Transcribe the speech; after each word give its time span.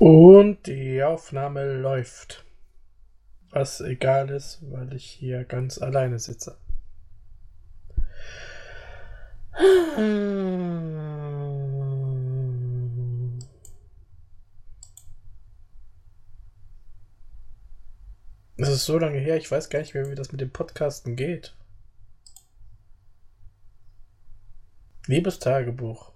Und 0.00 0.66
die 0.66 1.02
Aufnahme 1.02 1.74
läuft. 1.74 2.46
Was 3.50 3.82
egal 3.82 4.30
ist, 4.30 4.60
weil 4.70 4.94
ich 4.94 5.04
hier 5.04 5.44
ganz 5.44 5.76
alleine 5.76 6.18
sitze. 6.18 6.56
Es 18.56 18.68
ist 18.70 18.86
so 18.86 18.98
lange 18.98 19.18
her, 19.18 19.36
ich 19.36 19.50
weiß 19.50 19.68
gar 19.68 19.80
nicht 19.80 19.92
mehr, 19.92 20.08
wie 20.10 20.14
das 20.14 20.32
mit 20.32 20.40
dem 20.40 20.50
Podcasten 20.50 21.14
geht. 21.14 21.54
Liebes 25.06 25.40
Tagebuch. 25.40 26.12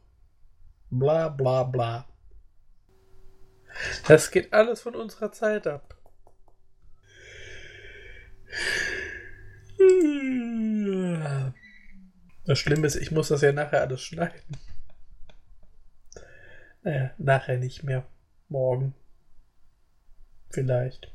Bla 0.88 1.28
bla 1.28 1.64
bla. 1.64 2.06
Das 4.06 4.30
geht 4.30 4.52
alles 4.52 4.82
von 4.82 4.94
unserer 4.94 5.32
Zeit 5.32 5.66
ab. 5.66 5.96
Das 12.46 12.58
Schlimme 12.58 12.86
ist, 12.86 12.96
ich 12.96 13.10
muss 13.10 13.28
das 13.28 13.40
ja 13.40 13.52
nachher 13.52 13.80
alles 13.80 14.02
schneiden. 14.02 14.56
Naja, 16.82 17.10
nachher 17.16 17.58
nicht 17.58 17.82
mehr. 17.82 18.06
Morgen. 18.48 18.94
Vielleicht. 20.50 21.11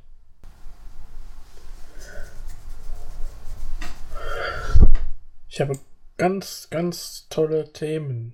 Ich 5.47 5.61
habe 5.61 5.79
ganz, 6.17 6.69
ganz 6.69 7.27
tolle 7.29 7.71
Themen. 7.71 8.33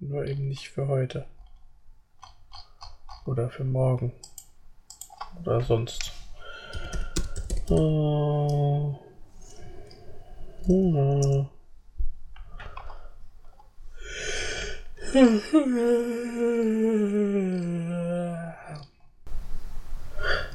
Nur 0.00 0.26
eben 0.26 0.48
nicht 0.48 0.68
für 0.68 0.88
heute. 0.88 1.26
Oder 3.24 3.48
für 3.50 3.64
morgen. 3.64 4.12
Oder 5.40 5.60
sonst. 5.60 6.12
Uh, 7.70 8.94
uh. 10.68 11.46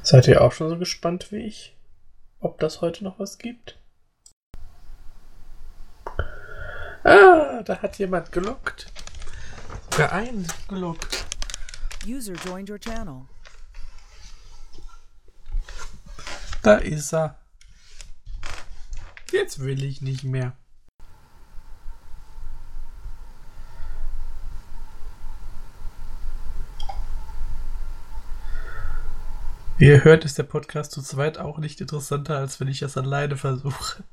Seid 0.03 0.27
ihr 0.27 0.41
auch 0.41 0.51
schon 0.51 0.69
so 0.69 0.77
gespannt 0.77 1.31
wie 1.31 1.37
ich? 1.37 1.75
Ob 2.39 2.59
das 2.59 2.81
heute 2.81 3.03
noch 3.03 3.19
was 3.19 3.37
gibt? 3.37 3.77
Ah, 7.03 7.61
da 7.63 7.81
hat 7.81 7.97
jemand 7.99 8.31
gelockt. 8.31 8.91
Sogar 9.91 10.11
einen 10.11 10.47
gelockt. 10.67 11.16
User 12.07 12.35
joined 12.35 12.69
your 12.69 12.79
channel. 12.79 13.25
Da 16.63 16.75
ist 16.75 17.13
er. 17.13 17.37
Jetzt 19.31 19.59
will 19.59 19.83
ich 19.83 20.01
nicht 20.01 20.23
mehr. 20.23 20.53
Wie 29.77 29.87
ihr 29.87 30.03
hört, 30.03 30.23
ist 30.23 30.37
der 30.37 30.43
Podcast 30.43 30.93
zu 30.93 31.01
zweit 31.01 31.37
auch 31.37 31.57
nicht 31.57 31.81
interessanter, 31.81 32.37
als 32.37 32.59
wenn 32.59 32.69
ich 32.69 32.81
es 32.81 32.97
alleine 32.97 33.35
versuche. 33.35 34.03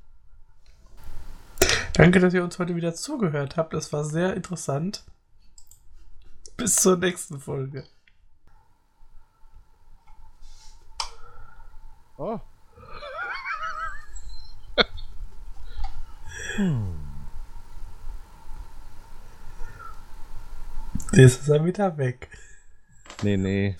Danke, 1.94 2.18
dass 2.18 2.34
ihr 2.34 2.42
uns 2.42 2.58
heute 2.58 2.74
wieder 2.74 2.94
zugehört 2.94 3.56
habt. 3.56 3.72
Das 3.72 3.92
war 3.92 4.04
sehr 4.04 4.34
interessant. 4.34 5.04
Bis 6.64 6.76
zur 6.76 6.96
nächsten 6.96 7.38
Folge. 7.38 7.84
Oh. 12.16 12.40
hm. 16.56 16.94
Jetzt 21.12 21.42
ist 21.42 21.48
er 21.50 21.62
wieder 21.66 21.98
weg. 21.98 22.30
Nee, 23.22 23.36
nee. 23.36 23.76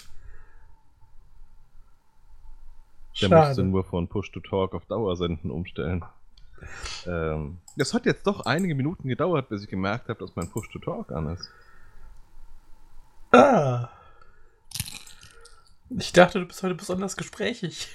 Der 3.19 3.29
Schade. 3.29 3.47
musste 3.47 3.63
nur 3.63 3.85
von 3.85 4.09
Push 4.09 4.31
to 4.31 4.41
Talk 4.41 4.75
auf 4.75 4.85
Dauersenden 4.85 5.51
umstellen. 5.51 6.05
Ähm, 7.07 7.57
das 7.79 7.95
hat 7.95 8.05
jetzt 8.05 8.27
doch 8.27 8.45
einige 8.45 8.75
Minuten 8.75 9.09
gedauert, 9.09 9.49
bis 9.49 9.63
ich 9.63 9.71
gemerkt 9.71 10.11
habe, 10.11 10.19
dass 10.19 10.37
mein 10.37 10.51
Push 10.51 10.69
to 10.69 10.81
Talk 10.81 11.13
an 11.13 11.31
ist. 11.31 11.51
Ah. 13.35 13.91
Ich 15.91 16.13
dachte, 16.13 16.39
du 16.39 16.47
bist 16.47 16.63
heute 16.63 16.77
besonders 16.77 17.17
gesprächig. 17.17 17.89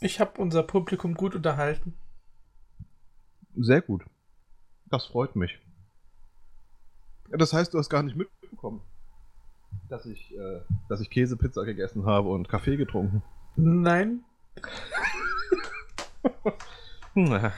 Ich 0.00 0.18
habe 0.18 0.40
unser 0.40 0.64
Publikum 0.64 1.14
gut 1.14 1.36
unterhalten. 1.36 1.94
Sehr 3.54 3.82
gut. 3.82 4.04
Das 4.86 5.06
freut 5.06 5.36
mich. 5.36 5.60
Das 7.30 7.52
heißt, 7.52 7.72
du 7.72 7.78
hast 7.78 7.88
gar 7.88 8.02
nicht 8.02 8.16
mitbekommen, 8.16 8.82
dass 9.88 10.06
ich, 10.06 10.34
äh, 10.34 10.60
dass 10.88 11.00
ich 11.00 11.10
Käsepizza 11.10 11.62
gegessen 11.62 12.04
habe 12.04 12.30
und 12.30 12.48
Kaffee 12.48 12.76
getrunken. 12.76 13.22
Nein, 13.54 14.24
Na, 17.18 17.52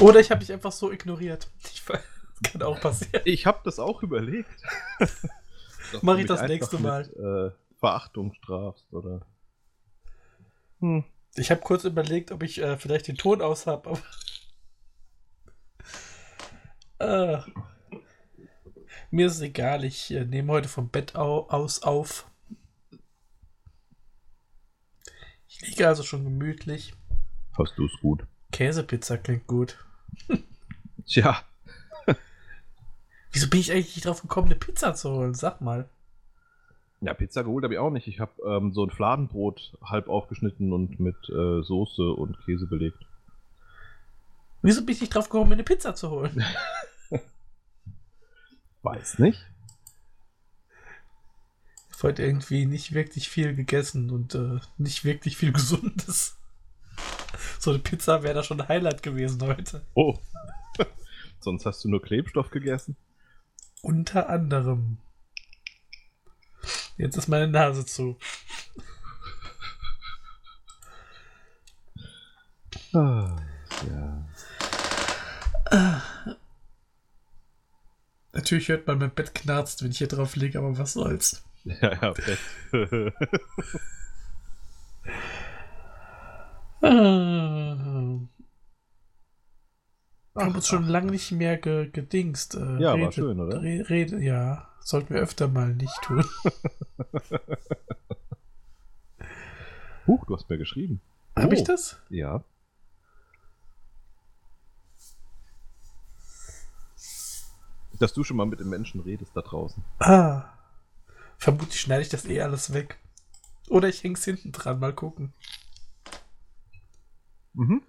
oder 0.00 0.20
ich 0.20 0.30
habe 0.30 0.40
dich 0.40 0.52
einfach 0.52 0.70
so 0.70 0.92
ignoriert. 0.92 1.50
Ich 1.72 1.88
weiß, 1.88 2.00
kann 2.44 2.62
auch 2.62 2.80
passieren. 2.80 3.22
Ich 3.24 3.46
habe 3.46 3.60
das 3.64 3.80
auch 3.80 4.02
überlegt. 4.02 4.62
Mach 6.02 6.18
ich 6.18 6.26
das 6.26 6.42
nächste 6.42 6.78
Mal. 6.78 7.02
Mit, 7.02 7.16
äh, 7.16 7.50
Verachtung 7.78 8.32
strafst, 8.34 8.92
oder? 8.92 9.26
Hm. 10.80 11.04
Ich 11.34 11.50
habe 11.50 11.60
kurz 11.60 11.84
überlegt, 11.84 12.30
ob 12.30 12.42
ich 12.42 12.60
äh, 12.60 12.76
vielleicht 12.76 13.08
den 13.08 13.16
Ton 13.16 13.42
aus 13.42 13.66
habe, 13.66 13.90
aber. 13.90 14.00
Ah. 17.00 17.44
Mir 19.12 19.28
ist 19.28 19.36
es 19.36 19.40
egal, 19.40 19.84
ich 19.84 20.10
äh, 20.10 20.24
nehme 20.24 20.52
heute 20.52 20.68
vom 20.68 20.88
Bett 20.88 21.14
au 21.14 21.46
aus 21.48 21.84
auf. 21.84 22.28
Ich 25.46 25.60
liege 25.60 25.86
also 25.86 26.02
schon 26.02 26.24
gemütlich. 26.24 26.92
Hast 27.58 27.76
du 27.76 27.86
es 27.86 27.92
gut? 28.00 28.24
Käsepizza 28.52 29.16
klingt 29.16 29.46
gut. 29.46 29.76
Tja, 31.06 31.42
Wieso 33.32 33.48
bin 33.50 33.60
ich 33.60 33.72
eigentlich 33.72 33.96
nicht 33.96 34.06
drauf 34.06 34.22
gekommen, 34.22 34.48
eine 34.48 34.56
Pizza 34.56 34.94
zu 34.94 35.10
holen? 35.10 35.34
Sag 35.34 35.60
mal. 35.60 35.88
ja, 37.00 37.14
Pizza 37.14 37.44
geholt 37.44 37.64
habe 37.64 37.74
ich 37.74 37.80
auch 37.80 37.90
nicht. 37.90 38.08
Ich 38.08 38.20
habe 38.20 38.32
ähm, 38.44 38.72
so 38.72 38.84
ein 38.84 38.90
Fladenbrot 38.90 39.76
halb 39.82 40.08
aufgeschnitten 40.08 40.72
und 40.72 40.98
mit 40.98 41.16
äh, 41.28 41.62
Soße 41.62 42.10
und 42.12 42.38
Käse 42.44 42.66
belegt. 42.66 42.98
Wieso 44.62 44.84
bin 44.84 44.94
ich 44.94 45.00
nicht 45.00 45.14
drauf 45.14 45.28
gekommen, 45.28 45.50
mir 45.50 45.54
eine 45.54 45.64
Pizza 45.64 45.94
zu 45.94 46.10
holen? 46.10 46.42
Weiß 48.82 49.18
nicht. 49.18 49.46
Ich 51.90 51.98
habe 51.98 52.08
heute 52.08 52.22
irgendwie 52.22 52.66
nicht 52.66 52.94
wirklich 52.94 53.28
viel 53.28 53.54
gegessen 53.54 54.10
und 54.10 54.34
äh, 54.34 54.60
nicht 54.78 55.04
wirklich 55.04 55.36
viel 55.36 55.52
Gesundes. 55.52 56.38
So 57.58 57.70
eine 57.70 57.80
Pizza 57.80 58.22
wäre 58.22 58.34
da 58.34 58.42
schon 58.42 58.60
ein 58.60 58.68
Highlight 58.68 59.02
gewesen 59.02 59.42
heute. 59.42 59.84
Oh. 59.94 60.18
Sonst 61.40 61.66
hast 61.66 61.84
du 61.84 61.88
nur 61.88 62.02
Klebstoff 62.02 62.50
gegessen. 62.50 62.96
Unter 63.82 64.28
anderem. 64.28 64.98
Jetzt 66.96 67.16
ist 67.16 67.28
meine 67.28 67.48
Nase 67.48 67.86
zu. 67.86 68.16
Ah, 72.92 73.36
ja. 73.86 74.26
Natürlich 78.32 78.68
hört 78.68 78.86
man, 78.86 78.98
mein 78.98 79.14
Bett 79.14 79.34
knarzt, 79.34 79.82
wenn 79.82 79.90
ich 79.90 79.98
hier 79.98 80.08
drauf 80.08 80.36
liege, 80.36 80.58
aber 80.58 80.78
was 80.78 80.94
soll's. 80.94 81.44
Ja, 81.64 81.92
ja, 82.00 82.12
Bett. 82.12 82.38
Wir 86.80 88.28
haben 90.36 90.54
uns 90.54 90.68
schon 90.68 90.84
lange 90.86 91.10
nicht 91.10 91.32
mehr 91.32 91.56
ge 91.58 91.90
gedingst. 91.90 92.54
Äh, 92.54 92.78
Ja, 92.80 92.98
war 93.00 93.10
schön, 93.12 93.40
oder? 93.40 93.60
Re 93.62 93.84
Rede, 93.88 94.22
ja, 94.22 94.68
sollten 94.80 95.14
wir 95.14 95.20
öfter 95.20 95.48
mal 95.48 95.74
nicht 95.74 96.00
tun. 96.02 96.24
Huch, 100.06 100.24
du 100.26 100.34
hast 100.36 100.48
mir 100.48 100.58
geschrieben. 100.58 101.00
Habe 101.36 101.54
ich 101.54 101.60
Oh. 101.62 101.64
das? 101.64 102.00
Ja. 102.08 102.44
Dass 107.98 108.12
du 108.12 108.22
schon 108.22 108.36
mal 108.36 108.46
mit 108.46 108.60
den 108.60 108.68
Menschen 108.68 109.00
redest 109.00 109.32
da 109.36 109.40
draußen. 109.42 109.82
Ah. 109.98 110.44
Vermutlich 111.36 111.80
schneide 111.80 112.02
ich 112.02 112.08
das 112.08 112.26
eh 112.26 112.40
alles 112.42 112.72
weg. 112.72 112.98
Oder 113.68 113.88
ich 113.88 114.02
häng's 114.02 114.24
hinten 114.24 114.52
dran, 114.52 114.78
mal 114.78 114.92
gucken. 114.94 115.32
Mhm. 117.54 117.82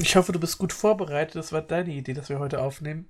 Ich 0.00 0.16
hoffe, 0.16 0.32
du 0.32 0.40
bist 0.40 0.58
gut 0.58 0.72
vorbereitet. 0.72 1.36
Das 1.36 1.52
war 1.52 1.62
deine 1.62 1.92
Idee, 1.92 2.12
dass 2.12 2.28
wir 2.28 2.38
heute 2.38 2.60
aufnehmen. 2.60 3.08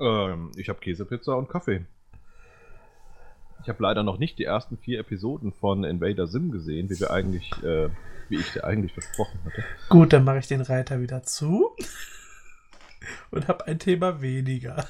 Ähm, 0.00 0.52
ich 0.56 0.68
habe 0.68 0.80
Käsepizza 0.80 1.32
und 1.34 1.48
Kaffee. 1.48 1.86
Ich 3.62 3.68
habe 3.68 3.82
leider 3.82 4.02
noch 4.02 4.18
nicht 4.18 4.38
die 4.38 4.44
ersten 4.44 4.76
vier 4.76 5.00
Episoden 5.00 5.52
von 5.52 5.84
Invader 5.84 6.26
Sim 6.26 6.50
gesehen, 6.50 6.90
wie 6.90 7.00
wir 7.00 7.10
eigentlich, 7.10 7.50
äh, 7.62 7.88
wie 8.28 8.36
ich 8.36 8.52
dir 8.52 8.64
eigentlich 8.64 8.92
versprochen 8.92 9.40
hatte. 9.44 9.64
Gut, 9.88 10.12
dann 10.12 10.24
mache 10.24 10.38
ich 10.38 10.46
den 10.46 10.60
Reiter 10.60 11.00
wieder 11.00 11.22
zu 11.22 11.74
und 13.30 13.48
habe 13.48 13.66
ein 13.66 13.78
Thema 13.78 14.20
weniger. 14.20 14.86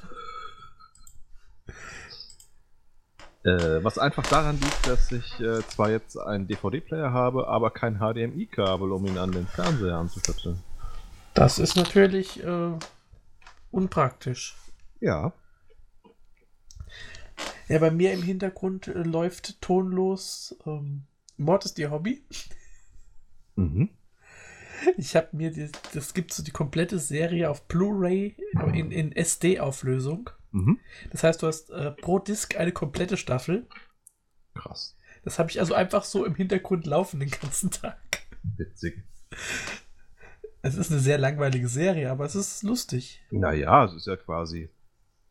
Äh, 3.45 3.85
was 3.85 3.99
einfach 3.99 4.27
daran 4.27 4.59
liegt, 4.59 4.87
dass 4.87 5.13
ich 5.13 5.39
äh, 5.41 5.61
zwar 5.69 5.91
jetzt 5.91 6.17
einen 6.19 6.47
DVD-Player 6.47 7.13
habe, 7.13 7.47
aber 7.49 7.71
kein 7.71 7.99
HDMI-Kabel, 7.99 8.91
um 8.91 9.05
ihn 9.07 9.19
an 9.19 9.33
den 9.33 9.47
Fernseher 9.47 9.97
anzustöpseln. 9.97 10.59
Das 11.35 11.59
ist 11.59 11.77
natürlich 11.77 12.43
äh, 12.43 12.73
unpraktisch. 13.71 14.57
Ja. 15.01 15.33
Ja, 17.69 17.79
bei 17.79 17.91
mir 17.91 18.13
im 18.13 18.23
Hintergrund 18.23 18.89
äh, 18.89 19.03
läuft 19.03 19.61
tonlos 19.61 20.57
ähm, 20.67 21.05
Mord 21.37 21.65
ist 21.65 21.79
ihr 21.79 21.91
Hobby. 21.91 22.23
Mhm. 23.57 23.91
Ich 24.97 25.17
habe 25.17 25.29
mir, 25.33 25.51
die, 25.51 25.71
das 25.93 26.15
gibt 26.15 26.33
so 26.33 26.43
die 26.43 26.51
komplette 26.51 26.99
Serie 26.99 27.49
auf 27.49 27.67
Blu-ray 27.69 28.37
in, 28.73 28.91
in 28.91 29.13
SD-Auflösung. 29.13 30.31
Mhm. 30.55 30.79
Das 31.11 31.25
heißt, 31.25 31.43
du 31.43 31.47
hast 31.47 31.71
äh, 31.71 31.91
pro 31.91 32.19
Disc 32.19 32.57
eine 32.57 32.73
komplette 32.73 33.17
Staffel. 33.17 33.67
Krass. 34.55 34.97
Das 35.25 35.39
habe 35.39 35.51
ich 35.51 35.59
also 35.59 35.75
einfach 35.75 36.05
so 36.05 36.25
im 36.25 36.35
Hintergrund 36.35 36.87
laufen 36.87 37.21
den 37.21 37.31
ganzen 37.31 37.71
Tag. 37.71 37.99
Witzig. 38.57 39.03
Es 40.63 40.77
ist 40.77 40.91
eine 40.91 41.01
sehr 41.01 41.19
langweilige 41.19 41.69
Serie, 41.69 42.11
aber 42.11 42.25
es 42.25 42.35
ist 42.35 42.63
lustig. 42.63 43.23
Naja, 43.31 43.85
es 43.85 43.95
ist 43.95 44.07
ja 44.07 44.17
quasi 44.17 44.71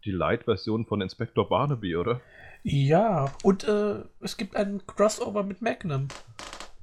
die 0.03 0.11
Light-Version 0.11 0.85
von 0.85 1.01
Inspector 1.01 1.47
Barnaby, 1.47 1.95
oder? 1.95 2.21
Ja, 2.63 3.33
und 3.43 3.63
äh, 3.63 4.03
es 4.19 4.37
gibt 4.37 4.55
einen 4.55 4.85
Crossover 4.85 5.43
mit 5.43 5.61
Magnum. 5.61 6.09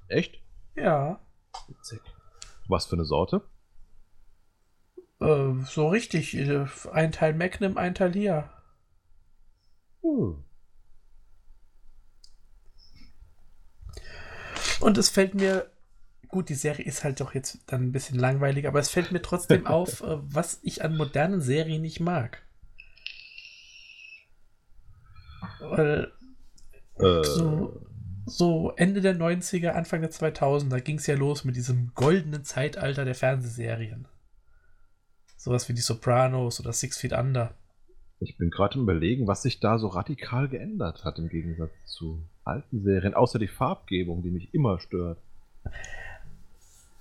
Echt? 0.09 0.41
Ja, 0.77 1.21
Witzig. 1.69 2.01
Was 2.69 2.87
für 2.87 2.97
eine 2.97 3.05
Sorte? 3.05 3.43
Äh, 5.21 5.65
so 5.65 5.89
richtig. 5.89 6.37
Äh, 6.37 6.67
ein 6.93 7.13
Teil 7.13 7.35
Magnum, 7.35 7.77
ein 7.77 7.95
Teil 7.95 8.13
hier. 8.13 8.51
Hm. 10.03 10.45
Und 14.81 14.99
es 14.99 15.11
fällt 15.11 15.35
mir, 15.35 15.71
gut, 16.29 16.49
die 16.49 16.55
Serie 16.55 16.85
ist 16.85 17.05
halt 17.05 17.21
doch 17.21 17.35
jetzt 17.35 17.61
dann 17.67 17.83
ein 17.89 17.93
bisschen 17.93 18.19
langweilig, 18.19 18.67
aber 18.67 18.81
es 18.81 18.89
fällt 18.89 19.13
mir 19.13 19.23
trotzdem 19.23 19.67
auf, 19.69 20.03
äh, 20.03 20.19
was 20.23 20.61
ich 20.63 20.83
an 20.85 20.97
modernen 20.97 21.41
Serien 21.41 21.83
nicht 21.83 22.01
mag. 22.01 22.43
Weil 25.61 26.13
Äh, 27.01 27.25
so, 27.25 27.87
so 28.27 28.73
Ende 28.77 29.01
der 29.01 29.17
90er, 29.17 29.71
Anfang 29.71 30.01
der 30.01 30.11
2000er 30.11 30.81
ging 30.81 30.99
es 30.99 31.07
ja 31.07 31.17
los 31.17 31.45
mit 31.45 31.57
diesem 31.57 31.93
goldenen 31.95 32.45
Zeitalter 32.45 33.05
der 33.05 33.15
Fernsehserien. 33.15 34.07
Sowas 35.41 35.71
wie 35.71 35.73
die 35.73 35.81
Sopranos 35.81 36.61
oder 36.61 36.71
Six 36.75 36.99
Feet 36.99 37.15
Under. 37.15 37.55
Ich 38.19 38.37
bin 38.37 38.51
gerade 38.51 38.75
im 38.75 38.83
Überlegen, 38.83 39.27
was 39.27 39.41
sich 39.41 39.59
da 39.59 39.79
so 39.79 39.89
radikal 39.89 40.49
geändert 40.49 41.03
hat 41.03 41.19
im 41.19 41.31
Gegensatz 41.31 41.71
zu 41.87 42.23
alten 42.45 42.83
Serien, 42.83 43.15
außer 43.15 43.39
die 43.39 43.49
Farbgebung, 43.49 44.23
die 44.23 44.29
mich 44.29 44.53
immer 44.53 44.79
stört. 44.81 45.19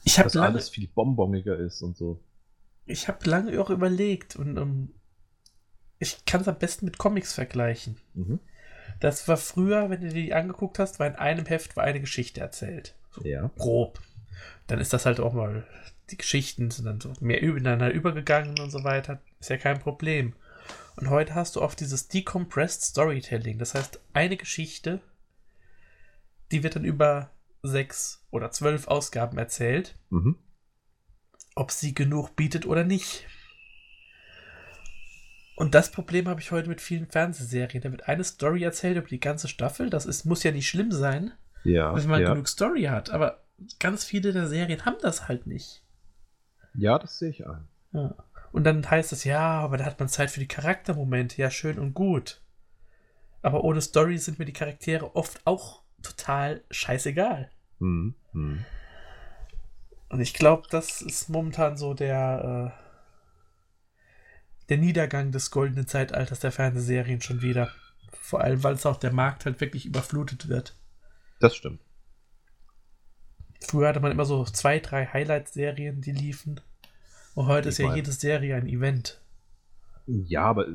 Ich 0.05 0.17
habe 0.19 0.27
Dass 0.27 0.35
lange, 0.35 0.47
alles 0.53 0.69
viel 0.69 0.87
bonboniger 0.87 1.57
ist 1.57 1.81
und 1.81 1.97
so. 1.97 2.17
ich 2.85 3.09
hab 3.09 3.25
lange 3.25 3.59
auch 3.59 3.69
überlegt 3.69 4.37
und 4.37 4.55
ähm, 4.55 4.93
ich 5.97 6.23
kann 6.23 6.39
es 6.39 6.47
am 6.47 6.57
besten 6.57 6.85
mit 6.85 6.97
Comics 6.97 7.33
vergleichen. 7.33 7.97
Mhm. 8.13 8.39
Das 9.01 9.27
war 9.27 9.35
früher, 9.35 9.89
wenn 9.89 9.99
du 9.99 10.07
die 10.13 10.33
angeguckt 10.33 10.79
hast, 10.79 10.97
war 11.01 11.07
in 11.07 11.15
einem 11.15 11.45
Heft 11.45 11.75
war 11.75 11.83
eine 11.83 11.99
Geschichte 11.99 12.39
erzählt. 12.39 12.95
So 13.11 13.25
Ja. 13.25 13.51
grob. 13.57 13.99
Dann 14.67 14.79
ist 14.79 14.93
das 14.93 15.05
halt 15.05 15.19
auch 15.19 15.33
mal, 15.33 15.67
die 16.11 16.17
Geschichten 16.17 16.71
sind 16.71 16.85
dann 16.85 16.99
so 17.01 17.13
mehr 17.19 17.41
übereinander 17.41 17.91
übergegangen 17.91 18.59
und 18.59 18.71
so 18.71 18.83
weiter. 18.83 19.21
Ist 19.39 19.49
ja 19.49 19.57
kein 19.57 19.79
Problem. 19.79 20.33
Und 20.95 21.09
heute 21.09 21.35
hast 21.35 21.55
du 21.55 21.61
oft 21.61 21.79
dieses 21.79 22.07
Decompressed 22.07 22.81
Storytelling. 22.83 23.57
Das 23.57 23.73
heißt, 23.75 23.99
eine 24.13 24.37
Geschichte, 24.37 25.01
die 26.51 26.63
wird 26.63 26.75
dann 26.75 26.83
über 26.83 27.31
sechs 27.63 28.25
oder 28.31 28.51
zwölf 28.51 28.87
Ausgaben 28.87 29.37
erzählt, 29.37 29.97
Mhm. 30.09 30.37
ob 31.55 31.71
sie 31.71 31.93
genug 31.93 32.35
bietet 32.35 32.65
oder 32.65 32.83
nicht. 32.83 33.25
Und 35.55 35.75
das 35.75 35.91
Problem 35.91 36.27
habe 36.29 36.39
ich 36.39 36.51
heute 36.51 36.69
mit 36.69 36.79
vielen 36.79 37.07
Fernsehserien. 37.07 37.81
Da 37.81 37.91
wird 37.91 38.07
eine 38.07 38.23
Story 38.23 38.63
erzählt 38.63 38.97
über 38.97 39.07
die 39.07 39.19
ganze 39.19 39.47
Staffel. 39.49 39.89
Das 39.89 40.05
ist, 40.05 40.25
muss 40.25 40.43
ja 40.43 40.51
nicht 40.51 40.69
schlimm 40.69 40.91
sein, 40.91 41.33
Ja, 41.65 41.93
wenn 41.95 42.07
man 42.09 42.21
ja. 42.21 42.31
genug 42.31 42.47
Story 42.47 42.83
hat. 42.83 43.09
Aber 43.09 43.43
ganz 43.79 44.05
viele 44.05 44.31
der 44.31 44.47
Serien 44.47 44.85
haben 44.85 44.95
das 45.01 45.27
halt 45.27 45.47
nicht. 45.47 45.83
Ja, 46.75 46.99
das 46.99 47.19
sehe 47.19 47.29
ich 47.29 47.47
ein. 47.47 47.67
Ja. 47.91 48.15
Und 48.51 48.63
dann 48.63 48.89
heißt 48.89 49.11
es, 49.13 49.23
ja, 49.23 49.59
aber 49.59 49.77
da 49.77 49.85
hat 49.85 49.99
man 49.99 50.09
Zeit 50.09 50.31
für 50.31 50.39
die 50.39 50.47
Charaktermomente. 50.47 51.41
Ja, 51.41 51.51
schön 51.51 51.79
und 51.79 51.93
gut. 51.93 52.41
Aber 53.41 53.63
ohne 53.63 53.81
Story 53.81 54.17
sind 54.17 54.39
mir 54.39 54.45
die 54.45 54.53
Charaktere 54.53 55.15
oft 55.15 55.45
auch 55.45 55.83
total 56.01 56.63
scheißegal. 56.71 57.49
Mhm. 57.79 58.15
Mhm. 58.33 58.65
Und 60.09 60.21
ich 60.21 60.33
glaube, 60.33 60.67
das 60.69 61.01
ist 61.01 61.29
momentan 61.29 61.77
so 61.77 61.93
der, 61.93 62.73
äh, 62.75 62.89
der 64.69 64.77
Niedergang 64.77 65.31
des 65.31 65.51
goldenen 65.51 65.87
Zeitalters 65.87 66.39
der 66.39 66.51
Fernsehserien 66.51 67.21
schon 67.21 67.41
wieder. 67.41 67.71
Vor 68.11 68.41
allem, 68.41 68.63
weil 68.63 68.73
es 68.73 68.85
auch 68.85 68.97
der 68.97 69.13
Markt 69.13 69.45
halt 69.45 69.61
wirklich 69.61 69.85
überflutet 69.85 70.49
wird. 70.49 70.75
Das 71.39 71.55
stimmt. 71.55 71.79
Früher 73.61 73.89
hatte 73.89 73.99
man 73.99 74.11
immer 74.11 74.25
so 74.25 74.43
zwei, 74.45 74.79
drei 74.79 75.05
Highlight-Serien, 75.05 76.01
die 76.01 76.11
liefen. 76.11 76.59
Und 77.35 77.47
heute 77.47 77.69
Ich 77.69 77.73
ist 77.73 77.77
ja 77.79 77.87
mein- 77.87 77.95
jede 77.97 78.11
Serie 78.11 78.55
ein 78.55 78.67
Event. 78.67 79.21
Ja, 80.07 80.43
aber 80.43 80.65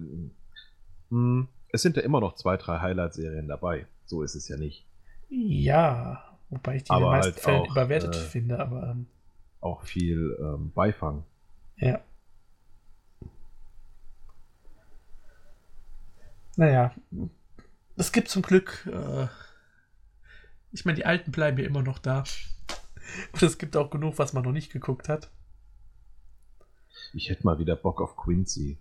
mh, 1.11 1.49
es 1.73 1.83
sind 1.83 1.97
ja 1.97 2.03
immer 2.03 2.21
noch 2.21 2.35
zwei, 2.37 2.57
drei 2.57 2.79
Highlight-Serien 2.81 3.49
dabei. 3.49 3.87
So 4.07 4.23
ist 4.23 4.35
es 4.35 4.49
ja 4.49 4.57
nicht. 4.57 4.85
Ja, 5.31 6.39
wobei 6.51 6.77
ich 6.77 6.85
die 6.85 6.91
in 6.93 6.97
den 6.99 7.03
Aber 7.05 7.11
meisten 7.13 7.32
halt 7.35 7.41
Fällen 7.41 7.61
auch, 7.63 7.70
überwertet 7.70 8.15
äh, 8.15 8.20
finde, 8.20 8.58
aber 8.61 8.91
ähm, 8.91 9.06
Auch 9.61 9.82
viel 9.82 10.37
ähm, 10.41 10.70
Beifang. 10.75 11.25
ja. 11.77 12.01
Naja, 16.56 16.94
es 17.97 18.13
gibt 18.13 18.29
zum 18.29 18.43
Glück, 18.43 18.87
äh, 18.93 19.27
ich 20.70 20.85
meine, 20.85 20.94
die 20.97 21.05
Alten 21.05 21.32
bleiben 21.32 21.58
ja 21.58 21.65
immer 21.67 21.82
noch 21.82 21.99
da. 21.99 22.23
Und 23.32 23.43
es 23.43 23.58
gibt 23.58 23.77
auch 23.77 23.91
genug, 23.91 24.19
was 24.19 24.32
man 24.32 24.44
noch 24.44 24.53
nicht 24.53 24.73
geguckt 24.73 25.08
hat. 25.08 25.31
Ich 27.13 27.31
hätte 27.31 27.44
mal 27.44 27.58
wieder 27.58 27.77
Bock 27.77 28.01
auf 28.01 28.17
Quincy. 28.17 28.79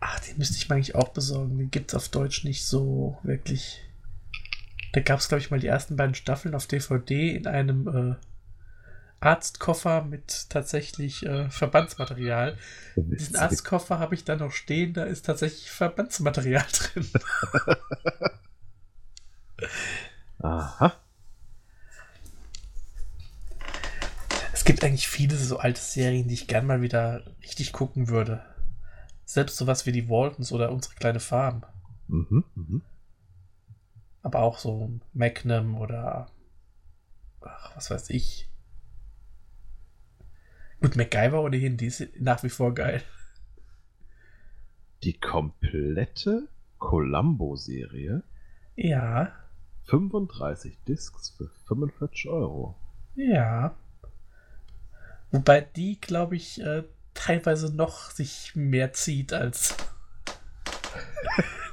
Ach, 0.00 0.20
den 0.20 0.38
müsste 0.38 0.56
ich 0.56 0.68
mir 0.68 0.76
eigentlich 0.76 0.94
auch 0.94 1.08
besorgen. 1.08 1.58
Den 1.58 1.70
gibt 1.70 1.90
es 1.90 1.94
auf 1.94 2.08
Deutsch 2.08 2.44
nicht 2.44 2.66
so 2.66 3.18
wirklich. 3.22 3.82
Da 4.92 5.00
gab 5.00 5.18
es, 5.18 5.28
glaube 5.28 5.40
ich, 5.40 5.50
mal 5.50 5.60
die 5.60 5.66
ersten 5.66 5.96
beiden 5.96 6.14
Staffeln 6.14 6.54
auf 6.54 6.66
DVD 6.66 7.34
in 7.34 7.46
einem 7.46 7.88
äh, 7.88 8.14
Arztkoffer 9.20 10.02
mit 10.04 10.50
tatsächlich 10.50 11.24
äh, 11.24 11.50
Verbandsmaterial. 11.50 12.56
Diesen 12.96 13.12
Witzig. 13.12 13.38
Arztkoffer 13.38 13.98
habe 13.98 14.14
ich 14.14 14.24
da 14.24 14.36
noch 14.36 14.52
stehen, 14.52 14.92
da 14.92 15.04
ist 15.04 15.26
tatsächlich 15.26 15.70
Verbandsmaterial 15.70 16.66
drin. 16.72 17.10
Aha. 20.38 20.94
Gibt 24.66 24.84
eigentlich 24.84 25.08
viele 25.08 25.36
so 25.36 25.58
alte 25.58 25.80
Serien, 25.80 26.28
die 26.28 26.34
ich 26.34 26.48
gern 26.48 26.66
mal 26.66 26.82
wieder 26.82 27.22
richtig 27.42 27.72
gucken 27.72 28.08
würde. 28.08 28.44
Selbst 29.24 29.56
sowas 29.56 29.86
wie 29.86 29.92
die 29.92 30.08
Waltons 30.08 30.52
oder 30.52 30.72
unsere 30.72 30.94
kleine 30.96 31.20
Farm. 31.20 31.64
Mhm. 32.08 32.44
Mhm. 32.54 32.82
Aber 34.22 34.40
auch 34.40 34.58
so 34.58 34.90
Magnum 35.12 35.76
oder 35.76 36.30
ach, 37.40 37.76
was 37.76 37.90
weiß 37.90 38.10
ich. 38.10 38.50
Gut, 40.80 40.96
MacGyver 40.96 41.42
ohnehin, 41.42 41.76
die 41.76 41.86
ist 41.86 42.04
nach 42.20 42.42
wie 42.42 42.50
vor 42.50 42.74
geil. 42.74 43.02
Die 45.04 45.18
komplette 45.18 46.48
Columbo-Serie. 46.78 48.24
Ja, 48.74 49.32
35 49.84 50.76
Discs 50.88 51.30
für 51.30 51.48
45 51.66 52.28
Euro. 52.28 52.76
ja. 53.14 53.76
Wobei 55.30 55.60
die, 55.60 56.00
glaube 56.00 56.36
ich, 56.36 56.60
äh, 56.60 56.84
teilweise 57.14 57.74
noch 57.74 58.10
sich 58.10 58.52
mehr 58.54 58.92
zieht 58.92 59.32
als. 59.32 59.74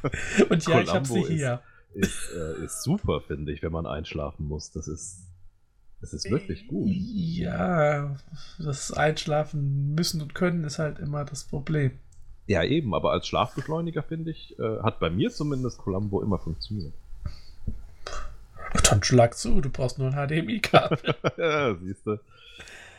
Und 0.49 0.65
ja, 0.67 0.81
ich 0.81 0.89
habe 0.93 1.05
sie 1.05 1.13
Columbo 1.13 1.27
ist- 1.27 1.33
hier. 1.37 1.61
Ist, 1.93 2.31
äh, 2.35 2.65
ist 2.65 2.81
super, 2.81 3.21
finde 3.21 3.51
ich, 3.51 3.61
wenn 3.61 3.71
man 3.71 3.85
einschlafen 3.85 4.47
muss. 4.47 4.71
Das 4.71 4.87
ist 4.87 5.27
Das 6.01 6.11
ist 6.13 6.29
wirklich 6.31 6.67
gut. 6.67 6.87
Ja, 6.89 8.15
das 8.57 8.91
Einschlafen 8.91 9.93
müssen 9.93 10.19
und 10.21 10.33
können 10.33 10.63
ist 10.63 10.79
halt 10.79 10.97
immer 10.99 11.23
das 11.23 11.43
Problem. 11.43 11.91
Ja, 12.47 12.63
eben, 12.63 12.93
aber 12.95 13.11
als 13.11 13.27
Schlafbeschleuniger, 13.27 14.01
finde 14.03 14.31
ich, 14.31 14.57
äh, 14.59 14.79
hat 14.81 14.99
bei 14.99 15.09
mir 15.11 15.29
zumindest 15.31 15.77
Columbo 15.77 16.21
immer 16.23 16.39
funktioniert. 16.39 16.93
Dann 18.89 19.03
schlag 19.03 19.37
zu, 19.37 19.61
du 19.61 19.69
brauchst 19.69 19.99
nur 19.99 20.11
ein 20.11 20.27
HDMI-Kabel. 20.27 20.97
ja, 21.37 21.75
siehst 21.75 22.05
du. 22.07 22.17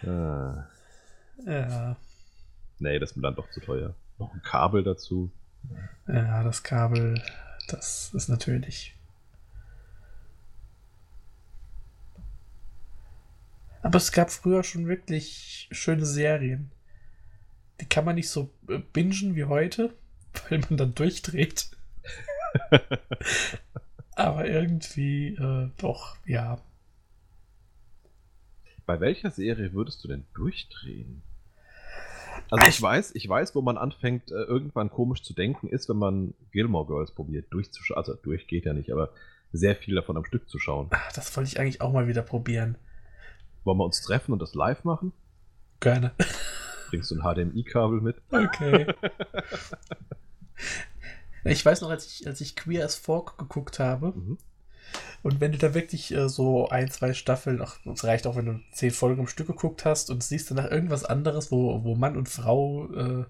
Ah, 0.06 0.68
ja, 1.46 1.96
nee, 2.78 2.98
das 2.98 3.10
ist 3.10 3.16
mir 3.16 3.22
dann 3.22 3.34
doch 3.34 3.50
zu 3.50 3.60
teuer. 3.60 3.94
Noch 4.18 4.32
ein 4.32 4.42
Kabel 4.42 4.82
dazu. 4.82 5.30
ja, 6.06 6.42
das 6.42 6.62
Kabel, 6.62 7.20
das 7.68 8.12
ist 8.14 8.28
natürlich. 8.28 8.94
Aber 13.82 13.98
es 13.98 14.12
gab 14.12 14.30
früher 14.30 14.64
schon 14.64 14.86
wirklich 14.88 15.68
schöne 15.70 16.06
Serien. 16.06 16.70
Die 17.80 17.86
kann 17.86 18.06
man 18.06 18.14
nicht 18.14 18.30
so 18.30 18.50
äh, 18.68 18.78
bingen 18.78 19.34
wie 19.34 19.44
heute, 19.44 19.94
weil 20.48 20.60
man 20.60 20.78
dann 20.78 20.94
durchdreht. 20.94 21.70
Aber 24.16 24.46
irgendwie 24.46 25.34
äh, 25.34 25.70
doch, 25.76 26.16
ja. 26.24 26.58
Bei 28.86 29.00
welcher 29.00 29.30
Serie 29.30 29.72
würdest 29.72 30.02
du 30.04 30.08
denn 30.08 30.24
durchdrehen? 30.34 31.22
Also 32.50 32.68
ich 32.68 32.80
weiß, 32.82 33.14
ich 33.14 33.28
weiß, 33.28 33.54
wo 33.54 33.62
man 33.62 33.78
anfängt, 33.78 34.30
äh, 34.30 34.34
irgendwann 34.34 34.90
komisch 34.90 35.22
zu 35.22 35.32
denken, 35.34 35.68
ist, 35.68 35.88
wenn 35.88 35.96
man 35.96 36.34
Gilmore 36.52 36.86
Girls 36.86 37.12
probiert, 37.12 37.46
durchzuschauen. 37.50 37.96
Also 37.96 38.14
durch 38.14 38.46
geht 38.46 38.66
ja 38.66 38.74
nicht, 38.74 38.92
aber 38.92 39.10
sehr 39.52 39.76
viel 39.76 39.94
davon 39.94 40.16
am 40.16 40.24
Stück 40.24 40.48
zu 40.48 40.58
schauen. 40.58 40.88
Ach, 40.90 41.12
Das 41.12 41.34
wollte 41.36 41.48
ich 41.48 41.58
eigentlich 41.60 41.80
auch 41.80 41.92
mal 41.92 42.08
wieder 42.08 42.22
probieren. 42.22 42.76
Wollen 43.62 43.78
wir 43.78 43.84
uns 43.84 44.02
treffen 44.02 44.32
und 44.32 44.42
das 44.42 44.54
live 44.54 44.84
machen? 44.84 45.12
Gerne. 45.80 46.12
Bringst 46.90 47.10
du 47.10 47.14
ein 47.18 47.22
HDMI-Kabel 47.22 48.00
mit? 48.00 48.16
Okay. 48.30 48.86
Ich 51.46 51.64
weiß 51.64 51.82
noch, 51.82 51.90
als 51.90 52.06
ich, 52.06 52.26
als 52.26 52.40
ich 52.40 52.56
Queer 52.56 52.84
as 52.86 52.94
Folk 52.96 53.36
geguckt 53.36 53.78
habe, 53.78 54.12
Mhm. 54.16 54.38
Und 55.22 55.40
wenn 55.40 55.52
du 55.52 55.58
da 55.58 55.74
wirklich 55.74 56.12
äh, 56.14 56.28
so 56.28 56.68
ein, 56.68 56.90
zwei 56.90 57.14
Staffeln, 57.14 57.62
ach, 57.62 57.78
es 57.86 58.04
reicht 58.04 58.26
auch, 58.26 58.36
wenn 58.36 58.46
du 58.46 58.60
zehn 58.72 58.90
Folgen 58.90 59.20
am 59.20 59.26
Stück 59.26 59.46
geguckt 59.46 59.84
hast 59.84 60.10
und 60.10 60.22
siehst 60.22 60.50
danach 60.50 60.70
irgendwas 60.70 61.04
anderes, 61.04 61.50
wo, 61.50 61.82
wo 61.82 61.94
Mann 61.94 62.16
und 62.16 62.28
Frau 62.28 62.92
äh, 62.92 63.24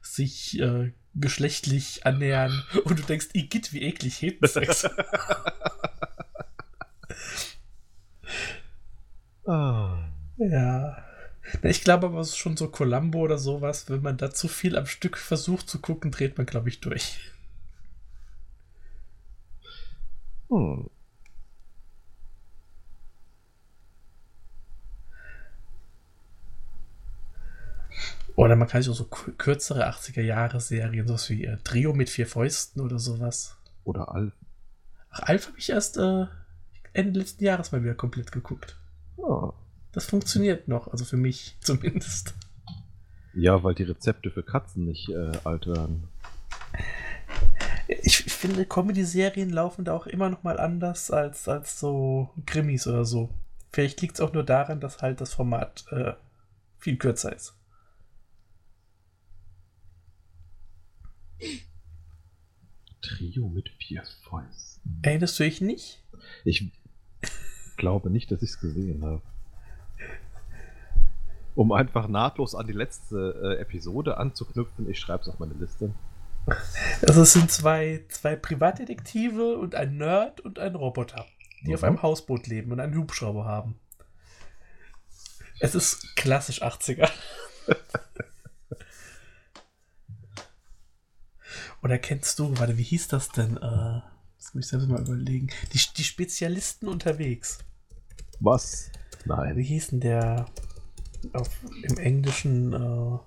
sich 0.00 0.58
äh, 0.60 0.92
geschlechtlich 1.14 2.06
annähern 2.06 2.64
und 2.84 2.98
du 2.98 3.02
denkst, 3.02 3.28
Igitt, 3.34 3.72
wie 3.72 3.82
eklig 3.82 4.20
hebt 4.22 4.48
Sex. 4.48 4.88
Ah. 9.46 9.98
ja. 10.38 11.02
Ich 11.62 11.82
glaube 11.82 12.06
aber, 12.06 12.20
es 12.20 12.28
ist 12.28 12.36
schon 12.36 12.56
so 12.56 12.68
Columbo 12.68 13.18
oder 13.18 13.36
sowas, 13.36 13.90
wenn 13.90 14.02
man 14.02 14.16
da 14.16 14.30
zu 14.30 14.46
viel 14.46 14.76
am 14.76 14.86
Stück 14.86 15.18
versucht 15.18 15.68
zu 15.68 15.80
gucken, 15.80 16.12
dreht 16.12 16.38
man, 16.38 16.46
glaube 16.46 16.68
ich, 16.68 16.78
durch. 16.78 17.18
Hm. 20.50 20.88
Oder 28.36 28.56
man 28.56 28.68
kann 28.68 28.82
sich 28.82 28.90
auch 28.90 28.96
so 28.96 29.04
kü- 29.04 29.32
kürzere 29.36 29.88
80er-Jahre-Serien, 29.88 31.06
sowas 31.06 31.28
wie 31.30 31.44
äh, 31.44 31.58
Trio 31.64 31.92
mit 31.92 32.08
vier 32.08 32.26
Fäusten 32.26 32.80
oder 32.80 32.98
sowas. 32.98 33.56
Oder 33.84 34.12
Alf. 34.14 34.32
Ach, 35.10 35.20
Alf 35.24 35.48
habe 35.48 35.58
ich 35.58 35.70
erst 35.70 35.96
äh, 35.98 36.26
Ende 36.92 37.18
letzten 37.20 37.44
Jahres 37.44 37.72
mal 37.72 37.82
wieder 37.82 37.94
komplett 37.94 38.32
geguckt. 38.32 38.76
Ah. 39.22 39.52
Das 39.92 40.06
funktioniert 40.06 40.68
noch, 40.68 40.88
also 40.88 41.04
für 41.04 41.16
mich 41.16 41.56
zumindest. 41.60 42.34
Ja, 43.34 43.62
weil 43.62 43.74
die 43.74 43.82
Rezepte 43.84 44.30
für 44.30 44.42
Katzen 44.42 44.84
nicht 44.86 45.08
äh, 45.10 45.32
alt 45.44 45.66
werden. 45.66 46.08
Ich, 48.02 48.18
finde, 48.18 48.64
Comedy-Serien 48.66 49.50
laufen 49.50 49.84
da 49.84 49.94
auch 49.94 50.06
immer 50.06 50.30
noch 50.30 50.44
mal 50.44 50.60
anders 50.60 51.10
als, 51.10 51.48
als 51.48 51.80
so 51.80 52.30
Krimis 52.46 52.86
oder 52.86 53.04
so. 53.04 53.30
Vielleicht 53.72 54.00
liegt 54.00 54.14
es 54.14 54.20
auch 54.20 54.32
nur 54.32 54.44
daran, 54.44 54.80
dass 54.80 55.02
halt 55.02 55.20
das 55.20 55.34
Format 55.34 55.84
äh, 55.90 56.12
viel 56.78 56.96
kürzer 56.96 57.34
ist. 57.34 57.54
Trio 63.02 63.48
mit 63.48 63.70
vier 63.70 64.04
Fäusten. 64.22 65.00
Erinnerst 65.02 65.38
du 65.40 65.44
dich 65.44 65.60
nicht? 65.60 66.02
Ich 66.44 66.70
glaube 67.76 68.10
nicht, 68.10 68.30
dass 68.30 68.42
ich 68.42 68.50
es 68.50 68.60
gesehen 68.60 69.04
habe. 69.04 69.22
Um 71.56 71.72
einfach 71.72 72.06
nahtlos 72.06 72.54
an 72.54 72.66
die 72.66 72.72
letzte 72.72 73.56
äh, 73.58 73.60
Episode 73.60 74.18
anzuknüpfen, 74.18 74.88
ich 74.88 75.00
schreibe 75.00 75.22
es 75.22 75.28
auf 75.28 75.40
meine 75.40 75.54
Liste. 75.54 75.92
Also 77.06 77.22
es 77.22 77.32
sind 77.32 77.50
zwei, 77.50 78.04
zwei 78.08 78.36
Privatdetektive 78.36 79.56
und 79.58 79.74
ein 79.74 79.96
Nerd 79.96 80.40
und 80.40 80.58
ein 80.58 80.74
Roboter, 80.74 81.26
die 81.64 81.74
auf 81.74 81.82
Mhm. 81.82 81.86
einem 81.88 82.02
Hausboot 82.02 82.46
leben 82.46 82.72
und 82.72 82.80
einen 82.80 82.96
Hubschrauber 82.96 83.44
haben. 83.44 83.78
Es 85.60 85.74
ist 85.74 86.16
klassisch 86.16 86.62
80er. 86.62 87.10
Oder 91.82 91.98
kennst 91.98 92.38
du, 92.38 92.56
warte, 92.58 92.76
wie 92.78 92.82
hieß 92.82 93.08
das 93.08 93.28
denn? 93.30 93.56
Äh, 93.56 93.60
das 94.38 94.54
muss 94.54 94.64
ich 94.64 94.68
selbst 94.68 94.88
mal 94.88 95.00
überlegen. 95.00 95.48
Die, 95.72 95.80
die 95.96 96.04
Spezialisten 96.04 96.88
unterwegs. 96.88 97.58
Was? 98.40 98.90
Wie 99.24 99.28
Nein. 99.28 99.58
hieß 99.58 99.88
denn 99.88 100.00
der 100.00 100.46
auf, 101.32 101.50
im 101.82 101.98
Englischen 101.98 102.72
äh, 102.72 103.18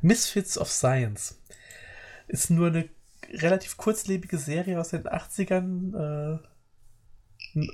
Misfits 0.00 0.58
of 0.58 0.70
Science? 0.70 1.38
Ist 2.26 2.50
nur 2.50 2.68
eine 2.68 2.88
relativ 3.32 3.76
kurzlebige 3.76 4.38
Serie 4.38 4.80
aus 4.80 4.90
den 4.90 5.04
80ern. 5.04 6.34
Äh, 6.34 6.38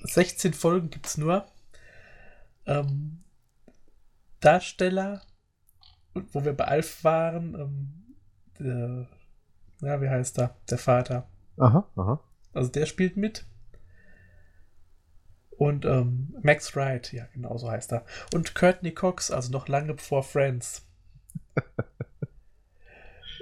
16 0.04 0.54
Folgen 0.54 0.90
gibt 0.90 1.06
es 1.06 1.18
nur. 1.18 1.46
Ähm, 2.66 3.24
Darsteller, 4.40 5.22
wo 6.14 6.44
wir 6.44 6.52
bei 6.52 6.64
Alf 6.64 7.04
waren, 7.04 7.54
ähm, 7.54 8.16
der, 8.58 9.08
ja, 9.80 10.00
wie 10.00 10.08
heißt 10.08 10.38
er? 10.38 10.56
Der 10.70 10.78
Vater. 10.78 11.28
Aha, 11.58 11.88
aha. 11.96 12.20
Also 12.52 12.70
der 12.70 12.86
spielt 12.86 13.16
mit. 13.16 13.44
Und 15.50 15.84
ähm, 15.84 16.34
Max 16.42 16.74
Wright, 16.74 17.12
ja, 17.12 17.26
genau 17.32 17.56
so 17.56 17.70
heißt 17.70 17.92
er. 17.92 18.04
Und 18.34 18.54
Courtney 18.54 18.92
Cox, 18.92 19.30
also 19.30 19.52
noch 19.52 19.68
lange 19.68 19.94
bevor 19.94 20.22
Friends. 20.22 20.86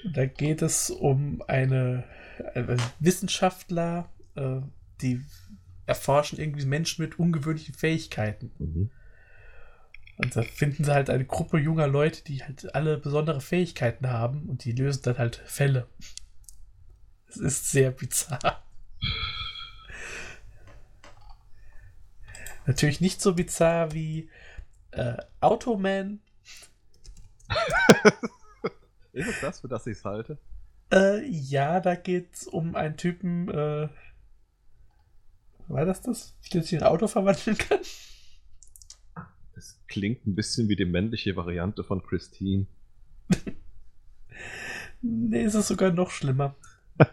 da 0.05 0.27
geht 0.27 0.63
es 0.63 0.91
um 0.91 1.43
eine, 1.47 2.05
eine 2.55 2.77
Wissenschaftler, 2.99 4.09
äh, 4.35 4.61
die 5.01 5.23
erforschen 5.87 6.39
irgendwie 6.39 6.67
Menschen 6.67 7.03
mit 7.03 7.19
ungewöhnlichen 7.19 7.75
Fähigkeiten. 7.75 8.53
Mhm. 8.59 8.91
Und 10.19 10.37
da 10.37 10.43
finden 10.43 10.85
sie 10.85 10.93
halt 10.93 11.09
eine 11.09 11.25
Gruppe 11.25 11.59
junger 11.59 11.87
Leute, 11.87 12.23
die 12.23 12.43
halt 12.45 12.75
alle 12.75 12.99
besondere 12.99 13.41
Fähigkeiten 13.41 14.11
haben 14.11 14.49
und 14.49 14.65
die 14.65 14.73
lösen 14.73 15.03
dann 15.05 15.19
halt 15.19 15.37
Fälle. 15.47 15.89
Es 17.29 17.37
ist 17.39 17.71
sehr 17.71 17.91
bizarr. 17.91 18.63
Natürlich 22.67 23.01
nicht 23.01 23.23
so 23.23 23.35
bizarr 23.35 23.93
wie 23.93 24.29
äh, 24.91 25.17
Automan. 25.41 26.21
Ist 29.13 29.29
es 29.29 29.41
das, 29.41 29.61
für 29.61 29.69
das 29.69 29.87
ich 29.87 29.99
es 29.99 30.05
halte? 30.05 30.39
Äh, 30.93 31.27
ja, 31.27 31.81
da 31.81 31.95
geht 31.95 32.35
es 32.35 32.47
um 32.47 32.75
einen 32.75 32.97
Typen. 32.97 33.49
Äh, 33.49 33.89
war 35.69 35.85
das 35.85 36.01
das? 36.03 36.37
Der 36.53 36.63
sich 36.63 36.73
in 36.73 36.81
ein 36.81 36.89
Auto 36.89 37.07
verwandeln 37.07 37.57
kann? 37.57 37.79
Das 39.55 39.79
klingt 39.89 40.27
ein 40.27 40.35
bisschen 40.35 40.69
wie 40.69 40.77
die 40.77 40.85
männliche 40.85 41.37
Variante 41.37 41.85
von 41.85 42.03
Christine. 42.03 42.67
Nee, 45.03 45.45
es 45.45 45.55
ist 45.55 45.69
sogar 45.69 45.93
noch 45.93 46.11
schlimmer. 46.11 46.57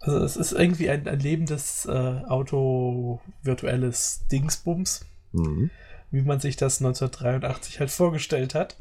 Also 0.00 0.24
es 0.24 0.36
ist 0.36 0.52
irgendwie 0.52 0.88
ein, 0.88 1.06
ein 1.06 1.20
lebendes 1.20 1.84
äh, 1.84 1.90
Auto, 1.90 3.20
virtuelles 3.42 4.26
Dingsbums, 4.32 5.04
mhm. 5.32 5.70
wie 6.10 6.22
man 6.22 6.40
sich 6.40 6.56
das 6.56 6.80
1983 6.80 7.80
halt 7.80 7.90
vorgestellt 7.90 8.54
hat. 8.54 8.76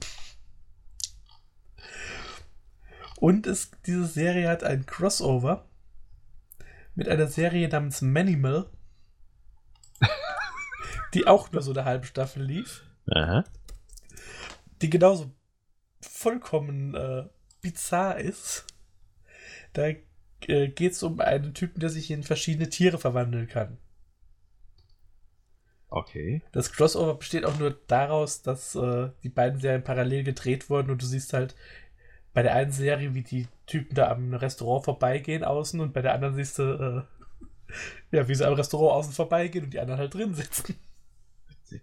Und 3.17 3.47
es, 3.47 3.71
diese 3.85 4.05
Serie 4.05 4.47
hat 4.47 4.63
ein 4.63 4.85
Crossover 4.85 5.65
mit 6.95 7.09
einer 7.09 7.27
Serie 7.27 7.67
namens 7.67 8.01
Manimal, 8.01 8.69
die 11.13 11.27
auch 11.27 11.51
nur 11.51 11.61
so 11.61 11.71
eine 11.71 11.83
halbe 11.83 12.05
Staffel 12.05 12.43
lief, 12.43 12.85
Aha. 13.11 13.43
die 14.81 14.89
genauso 14.89 15.31
vollkommen 15.99 16.95
äh, 16.95 17.27
bizarr 17.59 18.19
ist. 18.19 18.65
Da 19.73 19.89
äh, 20.47 20.67
geht 20.69 20.93
es 20.93 21.03
um 21.03 21.19
einen 21.19 21.53
Typen, 21.53 21.79
der 21.79 21.89
sich 21.89 22.11
in 22.11 22.23
verschiedene 22.23 22.69
Tiere 22.69 22.97
verwandeln 22.97 23.47
kann. 23.47 23.77
Okay. 25.89 26.43
Das 26.51 26.71
Crossover 26.71 27.15
besteht 27.15 27.45
auch 27.45 27.57
nur 27.57 27.71
daraus, 27.87 28.43
dass 28.43 28.75
äh, 28.75 29.09
die 29.23 29.29
beiden 29.29 29.59
Serien 29.59 29.83
parallel 29.83 30.23
gedreht 30.23 30.69
wurden 30.69 30.91
und 30.91 31.01
du 31.01 31.05
siehst 31.05 31.33
halt 31.33 31.55
bei 32.33 32.43
der 32.43 32.53
einen 32.53 32.71
Serie, 32.71 33.15
wie 33.15 33.23
die 33.23 33.47
Typen 33.65 33.95
da 33.95 34.11
am 34.11 34.33
Restaurant 34.33 34.85
vorbeigehen 34.85 35.43
außen 35.43 35.79
und 35.79 35.93
bei 35.93 36.01
der 36.01 36.13
anderen 36.13 36.35
siehst 36.35 36.59
du, 36.59 37.07
äh, 38.11 38.11
ja, 38.15 38.27
wie 38.27 38.35
sie 38.35 38.45
am 38.45 38.53
Restaurant 38.53 38.93
außen 38.93 39.13
vorbeigehen 39.13 39.65
und 39.65 39.73
die 39.73 39.79
anderen 39.79 39.99
halt 39.99 40.13
drin 40.13 40.35
sitzen. 40.35 40.75
Witzig. 41.47 41.81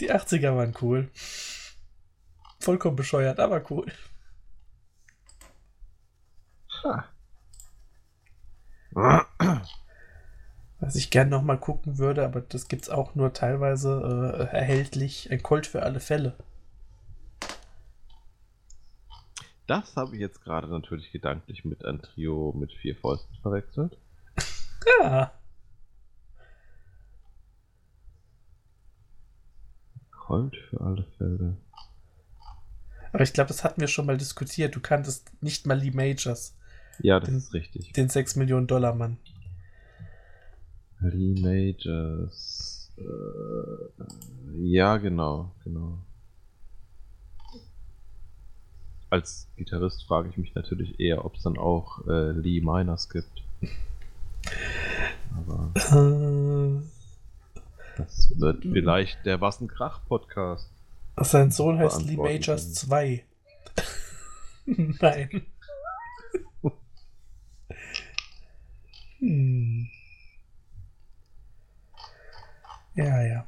Die 0.00 0.10
80er 0.10 0.56
waren 0.56 0.74
cool. 0.80 1.10
Vollkommen 2.58 2.96
bescheuert, 2.96 3.38
aber 3.38 3.64
cool. 3.70 3.86
Was 10.80 10.94
ich 10.94 11.10
gerne 11.10 11.30
nochmal 11.30 11.58
gucken 11.58 11.98
würde, 11.98 12.24
aber 12.24 12.40
das 12.40 12.68
gibt 12.68 12.82
es 12.82 12.90
auch 12.90 13.14
nur 13.14 13.32
teilweise 13.32 14.48
äh, 14.52 14.56
erhältlich. 14.56 15.30
Ein 15.30 15.42
Colt 15.42 15.66
für 15.66 15.82
alle 15.82 16.00
Fälle. 16.00 16.36
Das 19.66 19.96
habe 19.96 20.14
ich 20.14 20.20
jetzt 20.20 20.42
gerade 20.42 20.66
natürlich 20.68 21.12
gedanklich 21.12 21.64
mit 21.64 21.84
ein 21.84 22.00
Trio 22.00 22.54
mit 22.56 22.72
vier 22.72 22.96
Fäusten 22.96 23.36
verwechselt. 23.42 23.98
Ja. 25.00 25.32
Colt 30.10 30.56
für 30.70 30.80
alle 30.80 31.04
Fälle. 31.18 31.56
Aber 33.12 33.22
ich 33.22 33.32
glaube, 33.32 33.48
das 33.48 33.64
hatten 33.64 33.80
wir 33.80 33.88
schon 33.88 34.06
mal 34.06 34.16
diskutiert. 34.16 34.74
Du 34.74 34.80
kanntest 34.80 35.30
nicht 35.42 35.66
mal 35.66 35.78
Lee 35.78 35.90
Majors, 35.90 36.56
Ja, 37.00 37.20
das 37.20 37.28
Den- 37.28 37.38
ist 37.38 37.54
richtig. 37.54 37.92
den 37.92 38.08
6 38.08 38.36
Millionen 38.36 38.66
Dollar 38.66 38.94
Mann. 38.94 39.18
Lee 41.00 41.40
Majors. 41.40 42.90
Äh, 42.98 43.02
ja, 44.56 44.96
genau, 44.96 45.52
genau. 45.62 45.98
Als 49.10 49.48
Gitarrist 49.56 50.04
frage 50.04 50.28
ich 50.28 50.36
mich 50.36 50.54
natürlich 50.54 50.98
eher, 51.00 51.24
ob 51.24 51.36
es 51.36 51.42
dann 51.42 51.56
auch 51.56 52.06
äh, 52.08 52.32
Lee 52.32 52.60
Miners 52.60 53.08
gibt. 53.08 53.42
Aber 55.36 55.72
Äh, 55.76 56.82
das 57.96 58.32
wird 58.38 58.62
vielleicht 58.64 59.24
der 59.24 59.40
Was 59.40 59.60
ein 59.60 59.68
Krach 59.68 60.00
Podcast. 60.06 60.68
sein 61.16 61.50
Sohn 61.52 61.78
heißt 61.78 62.02
Lee 62.06 62.16
Majors 62.16 62.74
sein. 62.74 62.88
2. 62.88 63.24
Nein. 65.00 65.46
Hm. 69.18 69.88
Ja, 72.94 73.22
ja. 73.22 73.46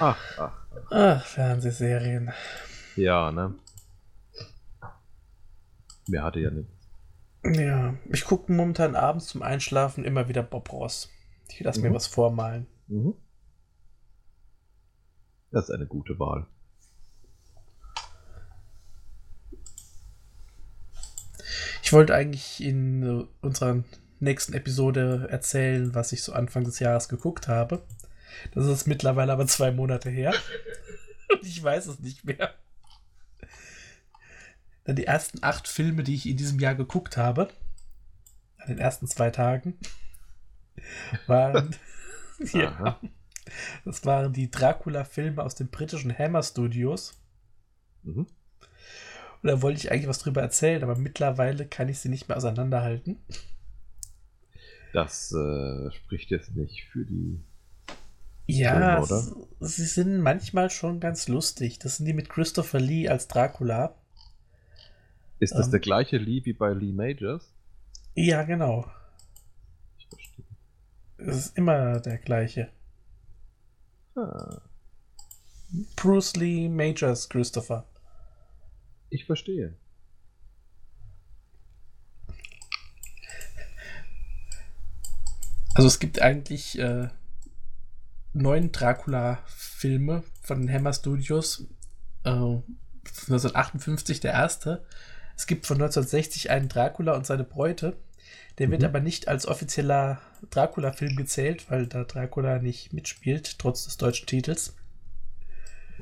Ach, 0.00 0.18
ach. 0.38 0.66
Ach, 0.90 1.24
Fernsehserien. 1.26 2.32
Ja, 2.96 3.30
ne? 3.30 3.54
Mir 6.08 6.22
hatte 6.22 6.40
ja 6.40 6.50
nichts. 6.50 6.72
Ja, 7.44 7.94
ich 8.10 8.24
gucke 8.24 8.50
momentan 8.52 8.96
abends 8.96 9.26
zum 9.28 9.42
Einschlafen 9.42 10.04
immer 10.04 10.28
wieder 10.28 10.42
Bob 10.42 10.72
Ross. 10.72 11.10
Ich 11.48 11.60
lasse 11.60 11.80
mir 11.80 11.90
Mhm. 11.90 11.94
was 11.94 12.06
vormalen. 12.06 12.66
Mhm. 12.88 13.14
Das 15.50 15.68
ist 15.68 15.74
eine 15.74 15.86
gute 15.86 16.18
Wahl. 16.18 16.46
Ich 21.82 21.92
wollte 21.92 22.14
eigentlich 22.14 22.62
in 22.62 23.02
äh, 23.02 23.26
unserer 23.42 23.84
nächsten 24.24 24.54
Episode 24.54 25.28
erzählen, 25.30 25.94
was 25.94 26.12
ich 26.12 26.22
so 26.22 26.32
Anfang 26.32 26.64
des 26.64 26.78
Jahres 26.78 27.08
geguckt 27.08 27.48
habe. 27.48 27.84
Das 28.52 28.66
ist 28.66 28.86
mittlerweile 28.86 29.32
aber 29.32 29.46
zwei 29.46 29.70
Monate 29.70 30.10
her. 30.10 30.34
Und 31.30 31.42
ich 31.46 31.62
weiß 31.62 31.86
es 31.86 32.00
nicht 32.00 32.24
mehr. 32.24 32.54
Dann 34.84 34.96
die 34.96 35.06
ersten 35.06 35.38
acht 35.42 35.66
Filme, 35.66 36.02
die 36.02 36.14
ich 36.14 36.28
in 36.28 36.36
diesem 36.36 36.60
Jahr 36.60 36.74
geguckt 36.74 37.16
habe, 37.16 37.48
an 38.58 38.68
den 38.68 38.78
ersten 38.78 39.06
zwei 39.06 39.30
Tagen, 39.30 39.78
waren, 41.26 41.74
ja, 42.52 43.00
das 43.84 44.04
waren 44.04 44.32
die 44.32 44.50
Dracula-Filme 44.50 45.42
aus 45.42 45.54
den 45.54 45.68
britischen 45.68 46.16
Hammer 46.16 46.42
Studios. 46.42 47.14
Mhm. 48.02 48.26
Und 49.42 49.50
da 49.50 49.62
wollte 49.62 49.78
ich 49.78 49.92
eigentlich 49.92 50.08
was 50.08 50.18
drüber 50.18 50.40
erzählen, 50.40 50.82
aber 50.82 50.96
mittlerweile 50.96 51.66
kann 51.66 51.88
ich 51.88 51.98
sie 51.98 52.08
nicht 52.08 52.28
mehr 52.28 52.36
auseinanderhalten. 52.36 53.22
Das 54.94 55.32
äh, 55.32 55.90
spricht 55.90 56.30
jetzt 56.30 56.54
nicht 56.54 56.84
für 56.84 57.04
die. 57.04 57.40
Ja, 58.46 59.02
Filme, 59.02 59.02
oder? 59.02 59.68
sie 59.68 59.86
sind 59.86 60.20
manchmal 60.20 60.70
schon 60.70 61.00
ganz 61.00 61.26
lustig. 61.26 61.80
Das 61.80 61.96
sind 61.96 62.06
die 62.06 62.12
mit 62.12 62.28
Christopher 62.28 62.78
Lee 62.78 63.08
als 63.08 63.26
Dracula. 63.26 63.96
Ist 65.40 65.54
das 65.54 65.66
Ähm. 65.66 65.72
der 65.72 65.80
gleiche 65.80 66.16
Lee 66.16 66.44
wie 66.44 66.52
bei 66.52 66.72
Lee 66.72 66.92
Majors? 66.92 67.52
Ja, 68.14 68.44
genau. 68.44 68.86
Ich 69.98 70.06
verstehe. 70.08 70.44
Es 71.16 71.36
ist 71.38 71.58
immer 71.58 71.98
der 72.00 72.18
gleiche. 72.18 72.70
Ah, 74.14 74.60
Bruce 75.96 76.36
Lee 76.36 76.68
Majors 76.68 77.28
Christopher. 77.28 77.84
ich 79.10 79.24
verstehe. 79.24 79.74
Also 85.74 85.88
es 85.88 85.98
gibt 85.98 86.22
eigentlich 86.22 86.78
äh, 86.78 87.08
neun 88.32 88.72
Dracula-Filme 88.72 90.22
von 90.42 90.60
den 90.62 90.72
Hammer 90.72 90.92
Studios. 90.92 91.66
Äh, 92.24 92.30
1958 92.30 94.20
der 94.20 94.32
erste. 94.32 94.84
Es 95.36 95.46
gibt 95.46 95.66
von 95.66 95.76
1960 95.76 96.50
einen 96.50 96.68
Dracula 96.68 97.14
und 97.14 97.26
seine 97.26 97.44
Bräute. 97.44 97.96
Der 98.58 98.70
wird 98.70 98.82
Mhm. 98.82 98.86
aber 98.88 99.00
nicht 99.00 99.26
als 99.28 99.46
offizieller 99.46 100.20
Dracula-Film 100.50 101.16
gezählt, 101.16 101.70
weil 101.70 101.86
da 101.86 102.04
Dracula 102.04 102.60
nicht 102.60 102.92
mitspielt, 102.92 103.58
trotz 103.58 103.84
des 103.84 103.96
deutschen 103.96 104.26
Titels. 104.26 104.76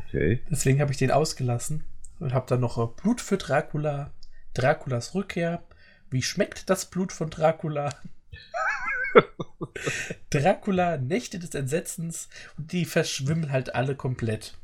Okay. 0.08 0.42
Deswegen 0.50 0.80
habe 0.80 0.92
ich 0.92 0.98
den 0.98 1.10
ausgelassen 1.10 1.84
und 2.20 2.34
habe 2.34 2.46
dann 2.46 2.60
noch 2.60 2.76
äh, 2.78 3.00
Blut 3.00 3.20
für 3.22 3.38
Dracula, 3.38 4.12
Draculas 4.54 5.14
Rückkehr, 5.14 5.62
wie 6.10 6.22
schmeckt 6.22 6.68
das 6.68 6.84
Blut 6.84 7.12
von 7.12 7.30
Dracula? 7.30 7.88
Dracula, 10.30 10.96
Nächte 10.98 11.38
des 11.38 11.54
Entsetzens 11.54 12.28
und 12.56 12.72
die 12.72 12.84
verschwimmen 12.84 13.50
halt 13.50 13.74
alle 13.74 13.94
komplett. 13.96 14.58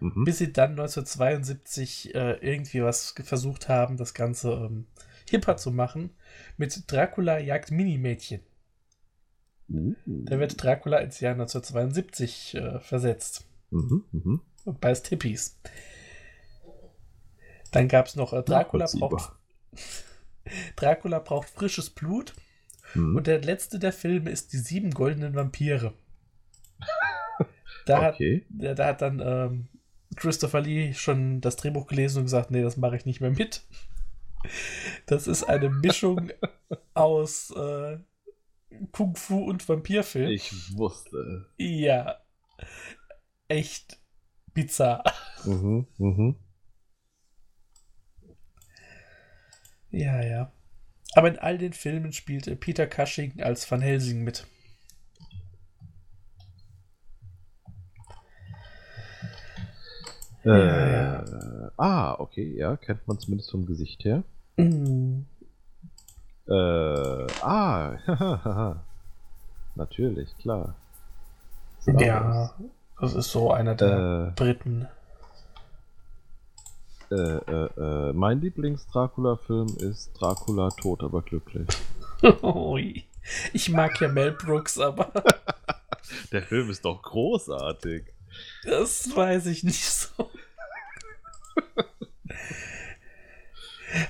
Mhm. 0.00 0.24
Bis 0.24 0.38
sie 0.38 0.52
dann 0.52 0.72
1972 0.72 2.14
äh, 2.14 2.32
irgendwie 2.40 2.82
was 2.82 3.14
versucht 3.24 3.68
haben, 3.68 3.96
das 3.96 4.14
Ganze 4.14 4.52
ähm, 4.52 4.86
hipper 5.28 5.56
zu 5.56 5.70
machen. 5.70 6.10
Mit 6.56 6.90
Dracula 6.90 7.38
jagt 7.38 7.70
Minimädchen. 7.70 8.40
Uh. 9.68 9.94
Da 10.06 10.38
wird 10.38 10.62
Dracula 10.62 10.98
ins 10.98 11.20
Jahr 11.20 11.32
1972 11.32 12.54
äh, 12.54 12.80
versetzt. 12.80 13.46
Mhm. 13.70 14.04
Mhm. 14.12 14.40
und 14.64 14.80
beißt 14.80 15.08
Hippies. 15.08 15.58
Dann 17.72 17.88
gab 17.88 18.06
es 18.06 18.14
noch 18.14 18.32
äh, 18.32 18.42
Dracula 18.42 18.86
braucht, 18.98 19.32
Dracula 20.76 21.18
braucht 21.18 21.48
frisches 21.48 21.90
Blut. 21.90 22.34
Mhm. 22.94 23.16
Und 23.16 23.26
der 23.26 23.40
letzte 23.42 23.78
der 23.78 23.92
Filme 23.92 24.30
ist 24.30 24.52
die 24.52 24.58
sieben 24.58 24.90
goldenen 24.90 25.34
Vampire. 25.34 25.94
Da, 27.86 28.08
okay. 28.08 28.46
hat, 28.48 28.62
da, 28.62 28.74
da 28.74 28.86
hat 28.86 29.02
dann 29.02 29.20
ähm, 29.20 29.68
Christopher 30.16 30.60
Lee 30.60 30.94
schon 30.94 31.40
das 31.40 31.56
Drehbuch 31.56 31.86
gelesen 31.86 32.18
und 32.18 32.24
gesagt, 32.24 32.50
nee, 32.50 32.62
das 32.62 32.76
mache 32.76 32.96
ich 32.96 33.04
nicht 33.04 33.20
mehr 33.20 33.30
mit. 33.30 33.62
Das 35.06 35.26
ist 35.26 35.44
eine 35.44 35.70
Mischung 35.70 36.30
aus 36.94 37.50
äh, 37.50 37.98
Kung 38.92 39.16
Fu 39.16 39.44
und 39.44 39.68
Vampirfilm. 39.68 40.30
Ich 40.30 40.76
wusste. 40.76 41.46
Ja. 41.56 42.20
Echt 43.48 43.98
bizarr. 44.52 45.04
Mhm. 45.44 45.86
Mhm. 45.98 46.36
Ja, 49.90 50.22
ja. 50.22 50.52
Aber 51.16 51.28
in 51.28 51.38
all 51.38 51.58
den 51.58 51.72
Filmen 51.72 52.12
spielte 52.12 52.56
Peter 52.56 52.86
Cushing 52.86 53.40
als 53.40 53.70
Van 53.70 53.80
Helsing 53.80 54.24
mit. 54.24 54.46
Äh, 60.44 60.92
Ja, 60.92 61.24
Ah, 61.76 62.14
okay, 62.18 62.54
ja, 62.56 62.76
kennt 62.76 63.06
man 63.08 63.18
zumindest 63.18 63.50
vom 63.50 63.66
Gesicht 63.66 64.04
her. 64.04 64.22
Mm. 64.56 65.22
Äh, 66.46 66.52
ah, 67.42 67.96
natürlich, 69.74 70.36
klar. 70.38 70.76
Ja, 71.98 72.54
das 73.00 73.14
ist 73.14 73.30
so 73.30 73.50
einer 73.52 73.74
der 73.74 74.28
Äh, 74.28 74.36
Briten. 74.36 74.86
Äh, 77.10 77.14
äh, 77.14 78.08
äh, 78.08 78.12
mein 78.12 78.40
Lieblings-Dracula-Film 78.40 79.76
ist 79.78 80.12
Dracula 80.14 80.68
tot, 80.70 81.02
aber 81.02 81.22
glücklich. 81.22 81.68
Ich 83.54 83.70
mag 83.70 83.98
ja 84.02 84.08
Mel 84.08 84.32
Brooks, 84.32 84.78
aber 84.78 85.10
Der 86.32 86.42
Film 86.42 86.68
ist 86.70 86.84
doch 86.84 87.00
großartig. 87.02 88.04
das 88.64 89.14
weiß 89.16 89.46
ich 89.46 89.64
nicht 89.64 89.84
so. 89.84 90.30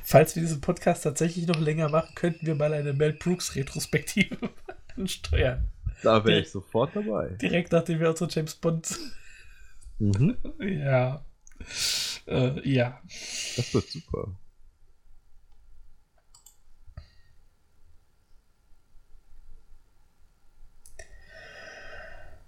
Falls 0.02 0.35
wir 0.35 0.42
diesen 0.42 0.61
Podcast 0.61 1.04
tatsächlich 1.04 1.46
noch 1.46 1.61
länger 1.61 1.88
machen, 1.88 2.14
könnten 2.14 2.46
wir 2.46 2.54
mal 2.54 2.72
eine 2.72 2.92
Mel 2.92 3.12
Brooks 3.12 3.54
Retrospektive 3.54 4.37
ansteuern. 4.96 5.68
Da 6.02 6.24
wäre 6.24 6.40
ich 6.40 6.50
sofort 6.50 6.94
dabei. 6.94 7.28
Direkt 7.40 7.72
nachdem 7.72 8.00
wir 8.00 8.11
unsere 8.11 8.30
James 8.30 8.54
Bond. 8.54 8.98
Mhm. 9.98 10.37
Ja. 10.61 11.24
Äh, 12.27 12.66
ja. 12.66 13.03
Das 13.05 13.74
wird 13.74 13.87
super. 13.87 14.35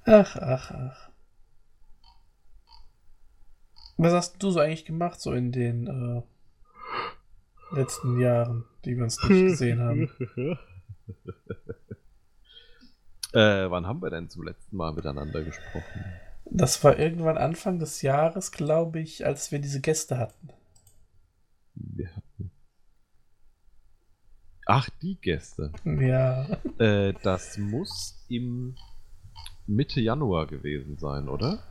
Ach, 0.07 0.37
ach, 0.37 0.71
ach. 0.71 1.11
Was 3.99 4.13
hast 4.15 4.43
du 4.43 4.51
so 4.51 4.61
eigentlich 4.61 4.87
gemacht, 4.87 5.21
so 5.21 5.33
in 5.33 5.53
den 5.53 5.87
äh, 5.87 6.23
letzten 7.77 8.19
Jahren, 8.19 8.65
die 8.87 8.97
wir 8.97 9.05
uns 9.05 9.23
nicht 9.25 9.29
gesehen 9.29 9.81
haben? 9.81 10.11
Äh, 13.33 13.71
wann 13.71 13.87
haben 13.87 14.01
wir 14.01 14.09
denn 14.09 14.31
zum 14.31 14.45
letzten 14.45 14.77
Mal 14.79 14.95
miteinander 14.95 15.43
gesprochen? 15.45 16.05
Das 16.51 16.83
war 16.85 16.99
irgendwann 16.99 17.39
Anfang 17.39 17.79
des 17.79 18.03
Jahres, 18.03 18.53
glaube 18.53 19.01
ich, 19.01 19.27
als 19.27 19.53
wir 19.53 19.59
diese 19.59 19.81
Gäste 19.81 20.19
hatten. 20.19 20.49
Wir 21.75 22.09
hatten. 22.15 22.51
Ach, 24.67 24.89
die 25.03 25.17
Gäste. 25.21 25.73
Ja. 25.85 26.47
Äh, 26.79 27.15
das 27.23 27.59
muss 27.59 28.25
im 28.29 28.77
Mitte 29.67 30.01
Januar 30.01 30.47
gewesen 30.47 30.99
sein, 30.99 31.29
oder? 31.29 31.63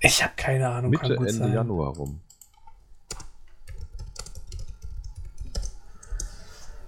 Ich 0.00 0.22
habe 0.22 0.32
keine 0.36 0.68
Ahnung. 0.68 0.90
Mitte, 0.90 1.14
Ende 1.14 1.32
sein. 1.32 1.52
Januar 1.52 1.94
rum. 1.94 2.20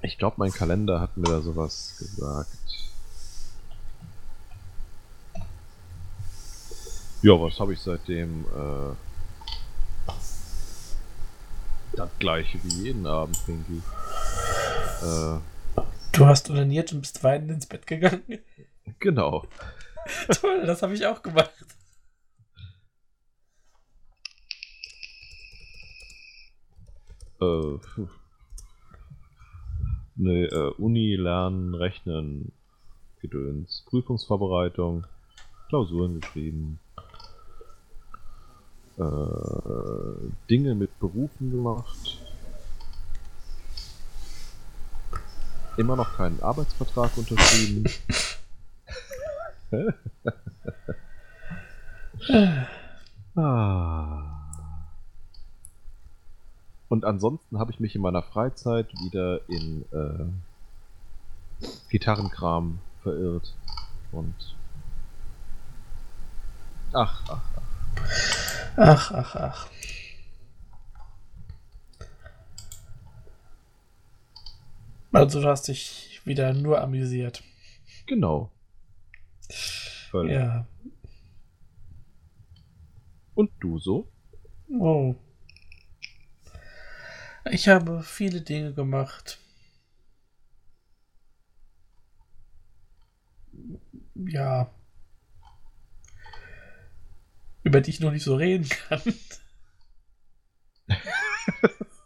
Ich 0.02 0.18
glaube, 0.18 0.36
mein 0.38 0.50
Kalender 0.50 1.00
hat 1.00 1.16
mir 1.16 1.28
da 1.28 1.40
sowas 1.40 1.96
gesagt. 1.98 2.58
Ja, 7.24 7.40
was 7.40 7.58
habe 7.58 7.72
ich 7.72 7.80
seitdem? 7.80 8.44
Äh, 8.54 8.94
das 11.96 12.10
gleiche 12.18 12.62
wie 12.62 12.82
jeden 12.82 13.06
Abend, 13.06 13.38
Pinky. 13.46 13.80
Äh, 15.02 15.38
Du 16.12 16.26
hast 16.26 16.50
onaniert 16.50 16.92
und 16.92 17.00
bist 17.00 17.24
weinend 17.24 17.50
ins 17.50 17.64
Bett 17.64 17.86
gegangen. 17.86 18.40
genau. 18.98 19.46
Toll, 20.38 20.66
das 20.66 20.82
habe 20.82 20.92
ich 20.92 21.06
auch 21.06 21.22
gemacht. 21.22 21.50
Äh, 27.40 27.78
ne, 30.16 30.44
äh, 30.44 30.72
Uni, 30.76 31.16
Lernen, 31.16 31.74
Rechnen, 31.74 32.52
Gedöns, 33.22 33.82
Prüfungsvorbereitung, 33.88 35.06
Klausuren 35.70 36.20
geschrieben, 36.20 36.80
äh, 38.98 40.30
Dinge 40.48 40.74
mit 40.74 40.98
Berufen 41.00 41.50
gemacht. 41.50 42.18
Immer 45.76 45.96
noch 45.96 46.16
keinen 46.16 46.40
Arbeitsvertrag 46.40 47.10
unterschrieben. 47.16 47.84
ah. 53.36 54.30
Und 56.88 57.04
ansonsten 57.04 57.58
habe 57.58 57.72
ich 57.72 57.80
mich 57.80 57.96
in 57.96 58.02
meiner 58.02 58.22
Freizeit 58.22 58.86
wieder 59.02 59.40
in 59.48 59.84
äh, 59.90 60.26
Gitarrenkram 61.90 62.78
verirrt. 63.02 63.52
Und. 64.12 64.54
Ach, 66.92 67.20
ach, 67.28 67.42
ach. 68.76 69.10
Ach, 69.12 69.36
ach. 69.36 69.68
Also 75.12 75.40
du 75.40 75.48
hast 75.48 75.68
dich 75.68 76.20
wieder 76.24 76.52
nur 76.52 76.80
amüsiert. 76.80 77.44
Genau. 78.06 78.50
Völlig. 80.10 80.32
Ja. 80.32 80.66
Und 83.34 83.50
du 83.60 83.78
so? 83.78 84.10
Oh. 84.68 85.14
Ich 87.50 87.68
habe 87.68 88.02
viele 88.02 88.40
Dinge 88.40 88.72
gemacht. 88.72 89.38
Ja. 94.14 94.70
Über 97.64 97.80
die 97.80 97.90
ich 97.90 98.00
noch 98.00 98.12
nicht 98.12 98.22
so 98.24 98.36
reden 98.36 98.68
kann. 98.68 99.00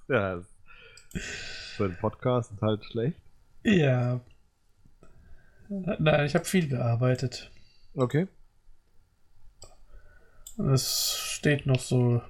Ja. 0.09 0.41
Für 1.77 1.89
den 1.89 1.99
Podcast 1.99 2.51
ist 2.51 2.63
halt 2.63 2.83
schlecht. 2.85 3.21
Ja. 3.63 4.21
Nein, 5.69 6.25
ich 6.25 6.35
habe 6.35 6.47
viel 6.47 6.67
gearbeitet. 6.67 7.51
Okay. 7.95 8.27
Es 10.73 11.15
steht 11.19 11.67
noch 11.67 11.81
so. 11.81 12.23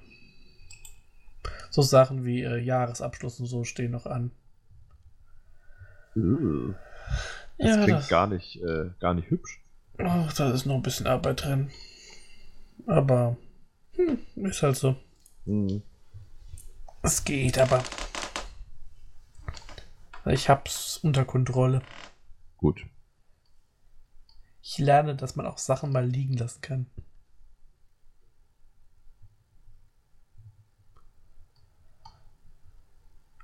So 1.70 1.82
Sachen 1.82 2.24
wie 2.24 2.42
äh, 2.42 2.58
Jahresabschluss 2.58 3.38
und 3.38 3.46
so 3.46 3.62
stehen 3.62 3.92
noch 3.92 4.06
an. 4.06 4.32
Uh, 6.16 6.74
Das 7.58 7.68
ja, 7.68 7.84
klingt 7.84 7.98
das, 8.00 8.08
gar 8.08 8.26
nicht, 8.26 8.60
äh, 8.60 8.90
gar 8.98 9.14
nicht 9.14 9.30
hübsch. 9.30 9.60
oh, 9.98 10.28
da 10.36 10.50
ist 10.50 10.66
noch 10.66 10.74
ein 10.74 10.82
bisschen 10.82 11.06
Arbeit 11.06 11.44
drin. 11.44 11.70
Aber 12.88 13.36
hm, 13.96 14.18
ist 14.46 14.62
halt 14.62 14.76
so. 14.76 14.96
Mhm. 15.44 15.82
Es 17.02 17.22
geht, 17.22 17.58
aber 17.58 17.84
ich 20.24 20.48
hab's 20.48 20.96
unter 20.98 21.26
Kontrolle. 21.26 21.82
Gut. 22.56 22.86
Ich 24.62 24.78
lerne, 24.78 25.14
dass 25.14 25.36
man 25.36 25.46
auch 25.46 25.58
Sachen 25.58 25.92
mal 25.92 26.06
liegen 26.06 26.34
lassen 26.34 26.62
kann. 26.62 26.86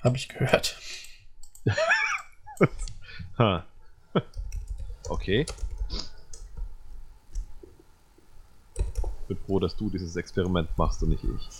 Habe 0.02 0.16
ich 0.16 0.28
gehört. 0.28 0.80
Ha. 3.38 3.66
Okay. 5.08 5.44
Bin 9.34 9.44
froh, 9.46 9.58
dass 9.58 9.76
du 9.76 9.90
dieses 9.90 10.14
Experiment 10.16 10.68
machst 10.78 11.02
und 11.02 11.08
nicht 11.10 11.24
ich. 11.24 11.50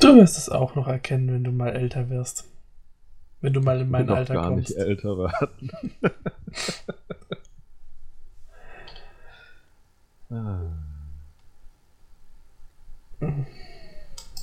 Du 0.00 0.16
wirst 0.16 0.38
es 0.38 0.48
auch 0.48 0.74
noch 0.74 0.88
erkennen, 0.88 1.30
wenn 1.32 1.44
du 1.44 1.52
mal 1.52 1.70
älter 1.70 2.08
wirst. 2.10 2.44
Wenn 3.40 3.52
du 3.52 3.60
mal 3.60 3.80
in 3.80 3.90
mein 3.90 4.06
Bin 4.06 4.08
doch 4.08 4.16
Alter 4.16 4.34
gar 4.34 4.48
kommst. 4.48 4.70
nicht 4.70 4.78
älter 4.78 5.18
werden. 5.18 5.70
Ah. 10.34 10.62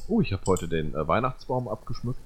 oh, 0.08 0.22
ich 0.22 0.32
habe 0.34 0.44
heute 0.46 0.68
den 0.68 0.94
äh, 0.94 1.08
Weihnachtsbaum 1.08 1.68
abgeschmückt 1.68 2.20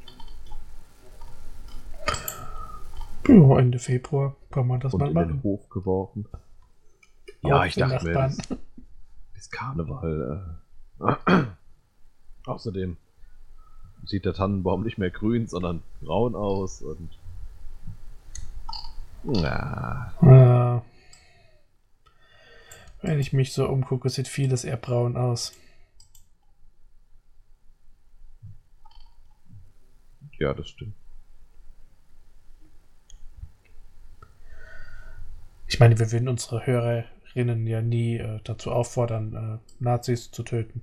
Ja, 3.26 3.58
Ende 3.58 3.80
Februar 3.80 4.36
kann 4.52 4.68
man 4.68 4.82
das 4.82 4.94
und 4.94 5.00
mal 5.00 5.08
in 5.08 5.14
den 5.16 5.28
machen. 5.28 5.44
Hof 5.44 5.70
geworfen. 5.70 6.28
Ja, 7.44 7.66
ich 7.66 7.76
dachte 7.76 8.06
mir, 8.06 8.14
das 8.14 8.38
ist 9.36 9.52
Karneval. 9.52 10.56
Äh. 11.00 11.44
Außerdem 12.46 12.98
sieht 14.06 14.26
der 14.26 14.34
Tannenbaum 14.34 14.84
nicht 14.84 14.98
mehr 14.98 15.12
grün, 15.12 15.48
sondern 15.48 15.84
braun 16.02 16.36
aus 16.36 16.82
und. 16.82 17.10
Na, 19.24 20.14
Ja. 20.22 20.84
Wenn 23.02 23.20
ich 23.20 23.34
mich 23.34 23.52
so 23.52 23.68
umgucke, 23.68 24.10
sieht 24.10 24.30
vieles 24.30 24.64
eher 24.64 24.78
braun 24.78 25.18
aus. 25.18 25.54
ja, 30.40 30.54
das 30.54 30.68
stimmt. 30.68 30.94
Ich 35.68 35.80
meine, 35.80 35.98
wir 35.98 36.12
würden 36.12 36.28
unsere 36.28 36.66
Hörerinnen 37.34 37.66
ja 37.68 37.82
nie 37.82 38.18
äh, 38.18 38.40
dazu 38.44 38.72
auffordern, 38.72 39.34
äh, 39.34 39.84
Nazis 39.84 40.32
zu 40.32 40.44
töten. 40.44 40.82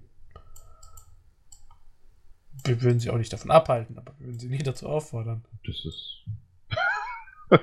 Wir 2.64 2.82
würden 2.82 2.98
sie 3.00 3.10
auch 3.10 3.16
nicht 3.18 3.32
davon 3.32 3.50
abhalten, 3.50 3.96
aber 3.98 4.12
wir 4.18 4.26
würden 4.26 4.38
sie 4.38 4.48
nicht 4.48 4.66
dazu 4.66 4.88
auffordern. 4.88 5.44
Das 5.64 5.84
ist. 5.84 6.24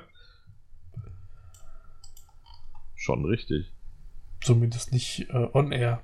Schon 2.96 3.26
richtig. 3.26 3.72
Zumindest 4.42 4.92
nicht 4.94 5.30
äh, 5.30 5.50
on 5.54 5.72
air. 5.72 6.02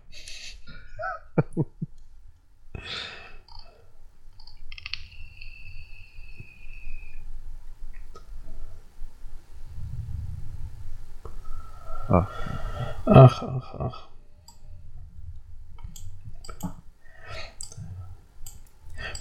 Ah, 12.09 12.27
Ach, 13.05 13.43
ach, 13.43 13.75
ach. 13.75 14.09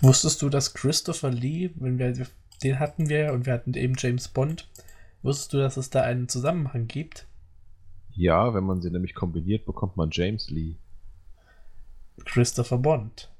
Wusstest 0.01 0.43
du, 0.43 0.49
dass 0.49 0.75
Christopher 0.75 1.31
Lee, 1.31 1.71
wenn 1.77 1.99
wir 1.99 2.13
den 2.63 2.79
hatten 2.79 3.09
wir 3.09 3.33
und 3.33 3.47
wir 3.47 3.53
hatten 3.53 3.75
eben 3.75 3.95
James 3.97 4.29
Bond, 4.29 4.69
wusstest 5.23 5.53
du, 5.53 5.59
dass 5.59 5.77
es 5.77 5.91
da 5.91 6.03
einen 6.03 6.29
Zusammenhang 6.29 6.87
gibt? 6.87 7.27
ja, 8.15 8.53
wenn 8.55 8.65
man 8.65 8.81
sie 8.81 8.91
nämlich 8.91 9.15
kombiniert, 9.15 9.65
bekommt 9.65 9.97
man 9.97 10.11
James 10.13 10.51
Lee. 10.51 10.77
Christopher 12.25 12.79
Bond. 12.79 13.31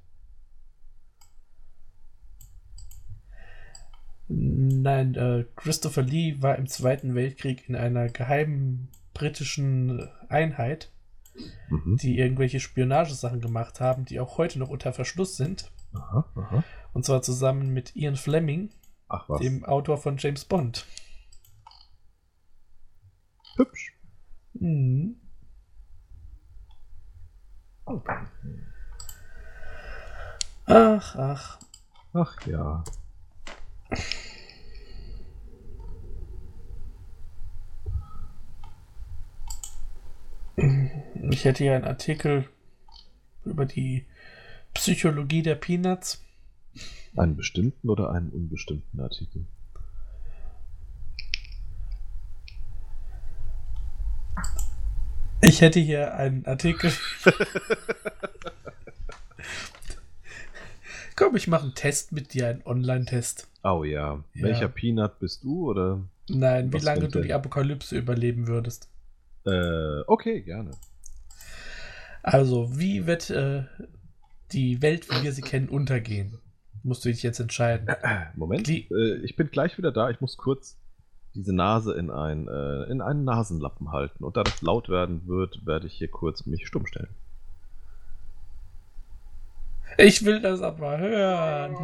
Nein, 4.29 5.15
äh, 5.15 5.45
Christopher 5.57 6.03
Lee 6.03 6.41
war 6.41 6.57
im 6.57 6.67
Zweiten 6.67 7.15
Weltkrieg 7.15 7.69
in 7.69 7.77
einer 7.77 8.09
geheimen 8.09 8.89
britischen 9.15 10.09
Einheit, 10.29 10.91
Mhm. 11.71 11.97
die 11.97 12.19
irgendwelche 12.19 12.61
Spionagesachen 12.61 13.41
gemacht 13.41 13.81
haben, 13.81 14.05
die 14.05 14.21
auch 14.21 14.37
heute 14.39 14.59
noch 14.59 14.69
unter 14.69 14.93
Verschluss 14.93 15.37
sind. 15.37 15.71
Aha, 15.95 16.27
aha. 16.35 16.65
Und 16.93 17.05
zwar 17.07 17.23
zusammen 17.23 17.71
mit 17.73 17.97
Ian 17.97 18.17
Fleming, 18.17 18.71
Ach 19.09 19.27
dem 19.39 19.65
Autor 19.65 19.97
von 19.99 20.17
James 20.19 20.45
Bond. 20.45 20.87
Hübsch. 23.57 23.95
Mhm. 24.55 25.17
Ach, 30.67 31.17
ach. 31.17 31.59
Ach 32.15 32.47
ja. 32.47 32.85
Ich 41.33 41.47
hätte 41.47 41.65
hier 41.65 41.75
einen 41.77 41.85
Artikel 41.85 42.45
über 43.47 43.65
die 43.65 44.05
Psychologie 44.75 45.41
der 45.41 45.55
Peanuts. 45.55 46.23
Einen 47.17 47.37
bestimmten 47.37 47.89
oder 47.89 48.11
einen 48.11 48.29
unbestimmten 48.29 49.01
Artikel? 49.01 49.47
Ich 55.41 55.63
hätte 55.63 55.81
hier 55.81 56.15
einen 56.15 56.45
Artikel. 56.45 56.93
Komm, 61.17 61.35
ich 61.37 61.49
mache 61.49 61.63
einen 61.63 61.75
Test 61.75 62.13
mit 62.13 62.35
dir, 62.35 62.49
einen 62.49 62.61
Online-Test. 62.67 63.49
Oh 63.65 63.85
ja. 63.85 64.23
Ja. 64.35 64.43
Welcher 64.43 64.69
Peanut 64.69 65.19
bist 65.19 65.45
du 65.45 65.71
oder? 65.71 66.03
Nein, 66.29 66.71
wie 66.75 66.79
lange 66.79 67.09
du 67.09 67.21
denn? 67.21 67.23
die 67.23 67.33
Apokalypse 67.33 67.97
überleben 67.97 68.49
würdest. 68.49 68.91
Äh, 69.47 70.03
okay, 70.07 70.43
gerne. 70.43 70.73
Also, 72.23 72.79
wie 72.79 73.07
wird 73.07 73.31
äh, 73.31 73.65
die 74.53 74.81
Welt, 74.83 75.11
wie 75.11 75.23
wir 75.25 75.33
sie 75.33 75.43
kennen, 75.43 75.69
untergehen? 75.69 76.39
Musst 76.85 77.05
du 77.05 77.09
dich 77.09 77.23
jetzt 77.23 77.41
entscheiden. 77.41 77.89
Moment. 78.37 78.67
Die- 78.67 78.89
Äh, 78.91 79.17
ich 79.25 79.37
bin 79.37 79.51
gleich 79.51 79.79
wieder 79.79 79.93
da. 79.93 80.11
Ich 80.11 80.21
muss 80.21 80.37
kurz 80.37 80.79
diese 81.35 81.55
Nase 81.55 81.95
in, 81.95 82.11
ein, 82.11 82.47
äh, 82.49 82.85
in 82.85 83.01
einen 83.01 83.25
Nasenlappen 83.25 83.91
halten. 83.93 84.23
Und 84.25 84.37
da 84.37 84.45
das 84.45 84.61
laut 84.63 84.89
werden 84.89 85.27
wird, 85.27 85.65
werde 85.67 85.87
ich 85.87 85.95
hier 85.95 86.09
kurz 86.11 86.45
mich 86.47 86.67
stumm 86.67 86.87
stellen. 86.87 87.15
Ich 89.99 90.25
will 90.25 90.41
das 90.41 90.61
aber 90.63 90.99
hören. 90.99 91.77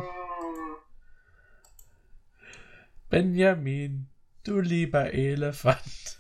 Benjamin, 3.11 4.07
du 4.45 4.61
lieber 4.61 5.13
Elefant. 5.13 6.19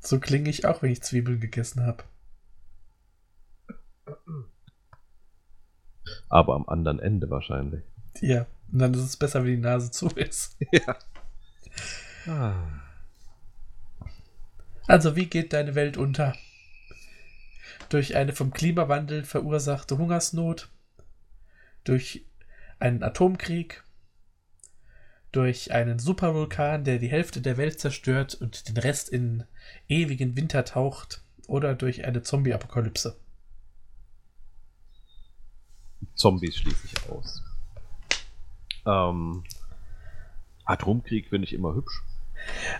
So 0.00 0.20
klinge 0.20 0.48
ich 0.48 0.64
auch, 0.64 0.82
wenn 0.82 0.90
ich 0.90 1.02
Zwiebeln 1.02 1.40
gegessen 1.40 1.84
habe. 1.84 2.04
Aber 6.28 6.54
am 6.54 6.68
anderen 6.68 6.98
Ende 6.98 7.28
wahrscheinlich. 7.30 7.84
Ja, 8.20 8.46
und 8.72 8.78
dann 8.78 8.94
ist 8.94 9.00
es 9.00 9.16
besser, 9.16 9.44
wenn 9.44 9.56
die 9.56 9.58
Nase 9.58 9.90
zu 9.90 10.08
ist. 10.08 10.56
Ah. 12.26 12.52
Also, 14.86 15.16
wie 15.16 15.26
geht 15.26 15.54
deine 15.54 15.74
Welt 15.74 15.96
unter? 15.96 16.34
Durch 17.88 18.16
eine 18.16 18.34
vom 18.34 18.50
Klimawandel 18.52 19.24
verursachte 19.24 19.96
Hungersnot? 19.96 20.68
Durch 21.84 22.26
einen 22.80 23.02
Atomkrieg? 23.02 23.82
Durch 25.38 25.70
einen 25.70 26.00
Supervulkan, 26.00 26.82
der 26.82 26.98
die 26.98 27.06
Hälfte 27.06 27.40
der 27.40 27.56
Welt 27.56 27.78
zerstört 27.78 28.34
und 28.34 28.68
den 28.68 28.76
Rest 28.76 29.08
in 29.08 29.44
ewigen 29.86 30.36
Winter 30.36 30.64
taucht? 30.64 31.22
Oder 31.46 31.76
durch 31.76 32.04
eine 32.04 32.22
Zombie-Apokalypse? 32.22 33.14
Zombies 36.16 36.56
schließe 36.56 36.88
ich 36.88 37.08
aus. 37.08 37.44
Ähm, 38.84 39.44
Atomkrieg 40.64 41.28
finde 41.28 41.46
ich 41.46 41.52
immer 41.52 41.72
hübsch. 41.72 42.02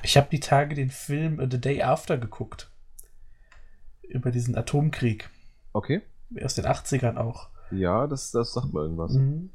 Ich 0.03 0.17
habe 0.17 0.27
die 0.29 0.41
Tage 0.41 0.75
den 0.75 0.91
Film 0.91 1.39
The 1.49 1.61
Day 1.61 1.83
After 1.83 2.19
geguckt. 2.19 2.73
Über 4.03 4.33
diesen 4.33 4.57
Atomkrieg. 4.57 5.31
Okay. 5.73 6.03
Aus 6.43 6.57
den 6.57 6.67
80ern 6.67 7.19
auch. 7.19 7.51
Ja, 7.71 8.09
das, 8.09 8.33
das 8.33 8.53
sagt 8.53 8.73
mir 8.73 8.81
irgendwas. 8.81 9.13
Mhm. 9.13 9.51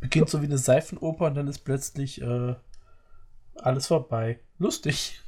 Beginnt 0.00 0.28
so 0.28 0.42
wie 0.42 0.46
eine 0.46 0.58
Seifenoper 0.58 1.26
und 1.26 1.34
dann 1.34 1.48
ist 1.48 1.60
plötzlich 1.60 2.20
äh, 2.20 2.54
alles 3.56 3.86
vorbei. 3.86 4.40
Lustig. 4.58 5.20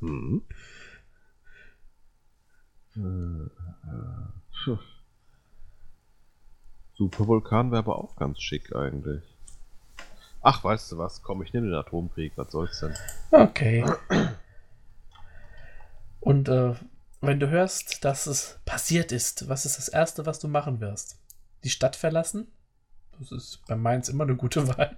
Mhm. 0.00 0.42
Äh, 2.96 3.00
äh. 3.00 4.76
Supervulkan 6.96 7.70
wäre 7.70 7.80
aber 7.80 7.98
auch 7.98 8.16
ganz 8.16 8.40
schick 8.40 8.74
eigentlich. 8.74 9.22
Ach, 10.40 10.64
weißt 10.64 10.92
du 10.92 10.98
was? 10.98 11.22
Komm, 11.22 11.42
ich 11.42 11.52
nehme 11.52 11.66
den 11.66 11.74
Atomkrieg. 11.74 12.32
Was 12.36 12.52
soll's 12.52 12.80
denn? 12.80 12.94
Okay. 13.32 13.84
Und 16.20 16.48
äh, 16.48 16.74
wenn 17.20 17.38
du 17.40 17.50
hörst, 17.50 18.04
dass 18.04 18.26
es 18.26 18.58
passiert 18.64 19.12
ist, 19.12 19.48
was 19.48 19.66
ist 19.66 19.76
das 19.76 19.88
Erste, 19.88 20.24
was 20.24 20.38
du 20.38 20.48
machen 20.48 20.80
wirst? 20.80 21.18
Die 21.64 21.70
Stadt 21.70 21.96
verlassen? 21.96 22.48
Das 23.18 23.32
ist 23.32 23.62
bei 23.66 23.76
Mainz 23.76 24.08
immer 24.08 24.24
eine 24.24 24.36
gute 24.36 24.68
Wahl. 24.68 24.96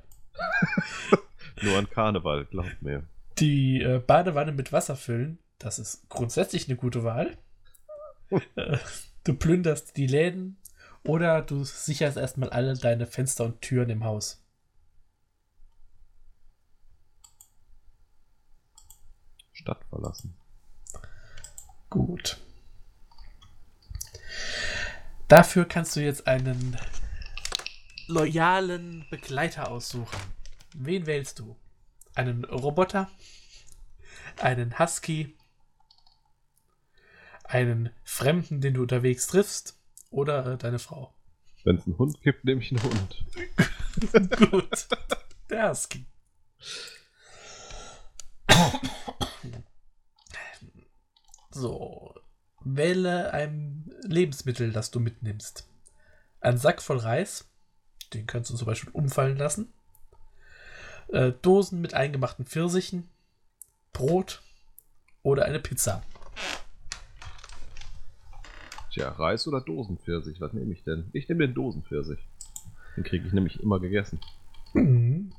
Nur 1.63 1.79
an 1.79 1.91
Karneval, 1.91 2.45
glaub 2.47 2.67
mir. 2.81 3.05
Die 3.39 3.83
äh, 3.83 3.99
Badewanne 3.99 4.53
mit 4.53 4.73
Wasser 4.73 4.97
füllen? 4.97 5.39
Das 5.59 5.79
ist 5.79 6.09
grundsätzlich 6.09 6.69
eine 6.69 6.77
gute 6.77 7.05
Wahl. 7.05 7.37
äh, 8.57 8.79
du 9.25 9.35
plünderst 9.35 9.97
die 9.97 10.07
Läden 10.07 10.57
oder 11.05 11.43
du 11.43 11.65
sicherst 11.65 12.17
erstmal 12.17 12.51
alle 12.51 12.75
deine 12.75 13.07
Fenster 13.07 13.45
und 13.45 13.61
Türen 13.61 13.91
im 13.91 14.05
Haus. 14.05 14.43
Stadt 19.53 19.85
verlassen. 19.91 20.35
Gut. 21.91 22.39
Dafür 25.27 25.67
kannst 25.67 25.95
du 25.97 26.01
jetzt 26.01 26.27
einen 26.27 26.77
loyalen 28.09 29.07
Begleiter 29.11 29.71
aussuchen. 29.71 30.19
Wen 30.75 31.07
wählst 31.07 31.39
du? 31.39 31.57
Einen 32.15 32.45
Roboter? 32.45 33.11
Einen 34.41 34.79
Husky? 34.79 35.37
Einen 37.45 37.91
Fremden, 38.05 38.61
den 38.61 38.75
du 38.75 38.83
unterwegs 38.83 39.27
triffst? 39.27 39.79
Oder 40.11 40.55
äh, 40.55 40.59
deine 40.59 40.79
Frau? 40.79 41.15
Wenn 41.65 41.77
es 41.77 41.87
einen 41.87 41.99
Hund 41.99 42.21
gibt, 42.23 42.45
nehme 42.45 42.61
ich 42.63 42.71
einen 42.71 42.83
Hund. 42.83 43.25
Gut. 44.51 44.89
Der 45.51 45.71
Husky. 45.71 46.07
So. 51.51 52.15
Wähle 52.65 53.33
ein 53.33 53.93
Lebensmittel, 54.03 54.73
das 54.73 54.91
du 54.91 55.01
mitnimmst. 55.01 55.69
Ein 56.41 56.59
Sack 56.59 56.83
voll 56.83 56.99
Reis. 56.99 57.48
Den 58.15 58.27
kannst 58.27 58.51
du 58.51 58.57
zum 58.57 58.67
Beispiel 58.67 58.91
umfallen 58.93 59.37
lassen. 59.37 59.73
Äh, 61.09 61.33
Dosen 61.43 61.81
mit 61.81 61.95
eingemachten 61.95 62.47
Pfirsichen. 62.47 63.09
Brot. 63.93 64.43
Oder 65.23 65.45
eine 65.45 65.61
Pizza. 65.61 66.03
Tja, 68.93 69.11
Reis 69.11 69.47
oder 69.47 69.61
Dosenpfirsich? 69.61 70.41
Was 70.41 70.53
nehme 70.53 70.73
ich 70.73 70.85
denn? 70.85 71.11
Ich 71.13 71.29
nehme 71.29 71.47
den 71.47 71.55
Dosenpfirsich. 71.55 72.19
Den 72.97 73.05
kriege 73.05 73.27
ich 73.27 73.33
nämlich 73.33 73.61
immer 73.61 73.79
gegessen. 73.81 74.21
Mhm. 74.73 75.33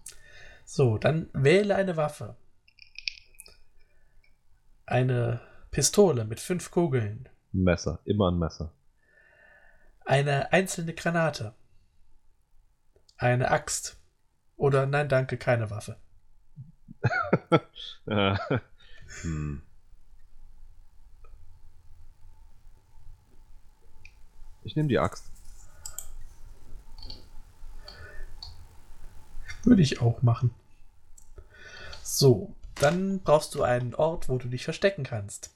So, 0.65 0.97
dann 0.97 1.29
wähle 1.33 1.75
eine 1.75 1.97
Waffe. 1.97 2.35
Eine 4.85 5.41
Pistole 5.71 6.25
mit 6.25 6.39
fünf 6.39 6.71
Kugeln. 6.71 7.27
Ein 7.53 7.63
Messer, 7.63 7.99
immer 8.05 8.31
ein 8.31 8.39
Messer. 8.39 8.71
Eine 10.05 10.51
einzelne 10.53 10.93
Granate. 10.93 11.53
Eine 13.19 13.51
Axt. 13.51 13.97
Oder 14.55 14.85
nein, 14.85 15.09
danke, 15.09 15.37
keine 15.37 15.69
Waffe. 15.69 15.97
Äh, 18.07 18.35
hm. 19.21 19.61
Ich 24.63 24.75
nehme 24.75 24.87
die 24.89 24.97
Axt. 24.97 25.31
Würde 29.63 29.81
ich 29.83 30.01
auch 30.01 30.23
machen. 30.23 30.53
So, 32.01 32.55
dann 32.75 33.19
brauchst 33.19 33.53
du 33.53 33.61
einen 33.61 33.93
Ort, 33.93 34.27
wo 34.27 34.39
du 34.39 34.47
dich 34.47 34.63
verstecken 34.63 35.03
kannst. 35.03 35.55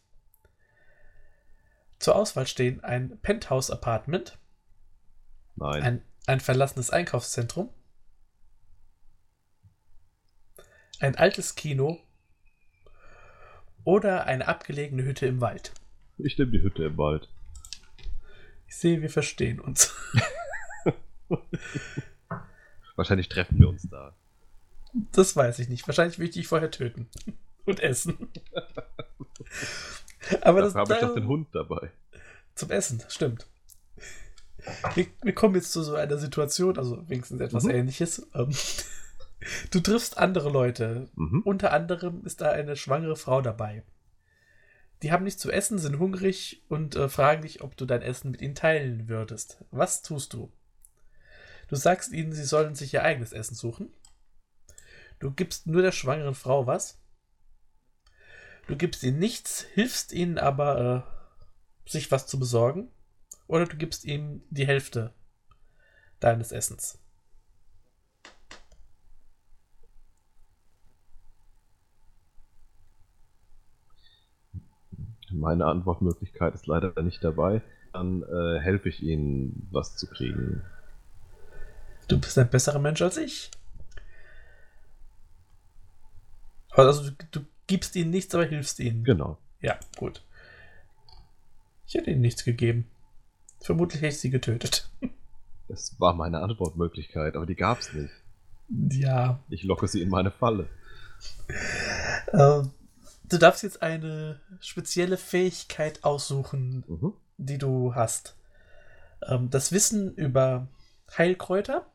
Zur 1.98 2.16
Auswahl 2.16 2.46
stehen 2.46 2.84
ein 2.84 3.18
Penthouse-Apartment, 3.22 4.38
Nein. 5.56 5.82
ein, 5.82 6.06
ein 6.26 6.40
verlassenes 6.40 6.90
Einkaufszentrum, 6.90 7.70
ein 11.00 11.16
altes 11.16 11.56
Kino 11.56 12.00
oder 13.84 14.26
eine 14.26 14.48
abgelegene 14.48 15.04
Hütte 15.04 15.26
im 15.26 15.42
Wald. 15.42 15.74
Ich 16.18 16.38
nehme 16.38 16.52
die 16.52 16.62
Hütte 16.62 16.86
im 16.86 16.98
Wald. 16.98 17.28
Ich 18.68 18.76
sehe, 18.78 19.02
wir 19.02 19.10
verstehen 19.10 19.60
uns. 19.60 19.94
Wahrscheinlich 22.96 23.28
treffen 23.30 23.60
wir 23.60 23.70
uns 23.70 23.88
da. 23.90 24.16
Das 25.12 25.36
weiß 25.36 25.60
ich 25.60 25.70
nicht. 25.70 25.88
Wahrscheinlich 25.88 26.20
will 26.20 26.28
ich 26.28 26.34
dich 26.34 26.48
vorher 26.48 26.72
töten 26.72 27.10
und 27.66 27.80
essen. 27.80 28.30
Aber 30.42 30.62
das 30.62 30.74
Dafür 30.74 30.82
habe 30.82 30.94
ich 30.94 31.00
doch 31.00 31.16
den 31.16 31.28
Hund 31.28 31.50
dabei. 31.54 31.92
Zum 32.56 32.70
Essen, 32.70 33.04
stimmt. 33.10 33.48
Wir, 34.96 35.08
wir 35.22 35.34
kommen 35.34 35.56
jetzt 35.56 35.72
zu 35.72 35.84
so 35.84 35.96
einer 35.96 36.18
Situation, 36.18 36.78
also 36.78 37.08
wenigstens 37.10 37.42
etwas 37.42 37.64
Mhm. 37.64 37.72
ähnliches. 37.72 38.28
Ähm, 38.34 38.52
du 39.72 39.80
triffst 39.80 40.18
andere 40.18 40.50
Leute. 40.50 41.10
Mhm. 41.16 41.42
Unter 41.44 41.74
anderem 41.74 42.26
ist 42.26 42.42
da 42.42 42.52
eine 42.52 42.76
schwangere 42.76 43.16
Frau 43.16 43.42
dabei. 43.42 43.84
Die 45.02 45.12
haben 45.12 45.26
nichts 45.26 45.42
zu 45.42 45.52
essen, 45.52 45.80
sind 45.80 46.00
hungrig 46.00 46.64
und 46.70 46.96
äh, 46.96 47.10
fragen 47.10 47.42
dich, 47.42 47.62
ob 47.62 47.76
du 47.76 47.86
dein 47.86 48.02
Essen 48.02 48.32
mit 48.32 48.42
ihnen 48.42 48.56
teilen 48.56 49.10
würdest. 49.10 49.64
Was 49.70 50.02
tust 50.02 50.32
du? 50.34 50.52
Du 51.68 51.76
sagst 51.76 52.14
ihnen, 52.14 52.32
sie 52.32 52.44
sollen 52.46 52.76
sich 52.76 52.94
ihr 52.94 53.04
eigenes 53.04 53.34
Essen 53.34 53.56
suchen. 53.56 53.90
Du 55.20 55.32
gibst 55.32 55.68
nur 55.68 55.82
der 55.82 55.92
schwangeren 55.92 56.36
Frau 56.36 56.68
was. 56.68 57.00
Du 58.68 58.78
gibst 58.78 59.04
ihnen 59.04 59.20
nichts, 59.20 59.66
hilfst 59.74 60.14
ihnen 60.14 60.38
aber, 60.38 61.06
äh, 61.86 61.90
sich 61.90 62.12
was 62.12 62.28
zu 62.28 62.40
besorgen. 62.40 62.90
Oder 63.48 63.66
du 63.66 63.78
gibst 63.78 64.06
ihm 64.06 64.42
die 64.50 64.68
Hälfte 64.68 65.14
deines 66.20 66.52
Essens. 66.52 67.00
Meine 75.32 75.66
Antwortmöglichkeit 75.66 76.54
ist 76.54 76.68
leider 76.68 77.02
nicht 77.02 77.24
dabei. 77.24 77.62
Dann 77.92 78.24
äh, 78.24 78.60
helfe 78.60 78.90
ich 78.90 79.02
ihnen, 79.02 79.68
was 79.72 79.98
zu 79.98 80.08
kriegen. 80.08 80.62
Du 82.08 82.20
bist 82.20 82.38
ein 82.38 82.50
besserer 82.50 82.80
Mensch 82.80 83.02
als 83.02 83.18
ich. 83.18 83.52
Aber 86.72 86.88
Also 86.88 87.10
du, 87.10 87.16
du 87.32 87.46
gibst 87.68 87.96
ihnen 87.96 88.12
nichts, 88.12 88.34
aber 88.34 88.46
hilfst 88.46 88.80
ihnen. 88.80 89.04
Genau. 89.04 89.38
Ja, 89.60 89.80
gut. 89.98 90.24
Ich 91.88 91.96
hätte 91.96 92.12
ihnen 92.12 92.22
nichts 92.22 92.44
gegeben. 92.44 92.88
Vermutlich 93.64 94.02
hätte 94.02 94.14
ich 94.14 94.20
sie 94.20 94.30
getötet. 94.30 94.90
Das 95.70 95.98
war 96.00 96.14
meine 96.14 96.42
Antwortmöglichkeit, 96.42 97.36
aber 97.38 97.46
die 97.46 97.56
gab 97.56 97.80
es 97.80 97.94
nicht. 97.94 98.14
Ja. 98.92 99.42
Ich 99.50 99.64
locke 99.64 99.88
sie 99.88 100.02
in 100.02 100.10
meine 100.10 100.32
Falle. 100.32 100.68
Ähm, 102.34 102.72
du 103.24 103.38
darfst 103.38 103.64
jetzt 103.64 103.82
eine 103.82 104.42
spezielle 104.60 105.16
Fähigkeit 105.18 106.04
aussuchen, 106.04 106.84
Mhm. 106.88 107.14
die 107.38 107.58
du 107.58 107.96
hast. 107.96 108.36
Ähm, 109.26 109.50
das 109.50 109.72
Wissen 109.72 110.14
über 110.16 110.68
Heilkräuter, 111.18 111.86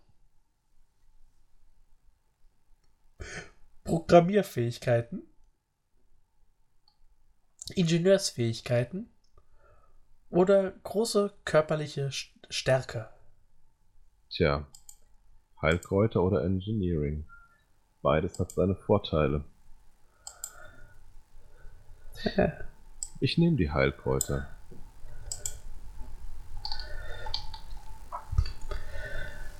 Programmierfähigkeiten, 3.84 5.22
Ingenieursfähigkeiten 7.74 9.10
oder 10.30 10.72
große 10.82 11.32
körperliche 11.44 12.08
St- 12.08 12.30
Stärke. 12.50 13.08
Tja, 14.30 14.66
Heilkräuter 15.60 16.22
oder 16.22 16.44
Engineering. 16.44 17.24
Beides 18.02 18.38
hat 18.38 18.52
seine 18.52 18.74
Vorteile. 18.74 19.44
Ich 23.20 23.38
nehme 23.38 23.56
die 23.56 23.70
Heilkräuter. 23.70 24.48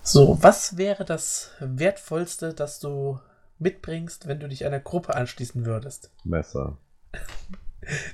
So, 0.03 0.43
was 0.43 0.79
wäre 0.79 1.05
das 1.05 1.51
Wertvollste, 1.61 2.55
das 2.55 2.81
du 2.81 3.21
mitbringst, 3.59 4.27
wenn 4.27 4.41
du 4.41 4.49
dich 4.49 4.65
einer 4.65 4.81
Gruppe 4.81 5.15
anschließen 5.15 5.67
würdest? 5.67 6.11
Messer. 6.25 6.79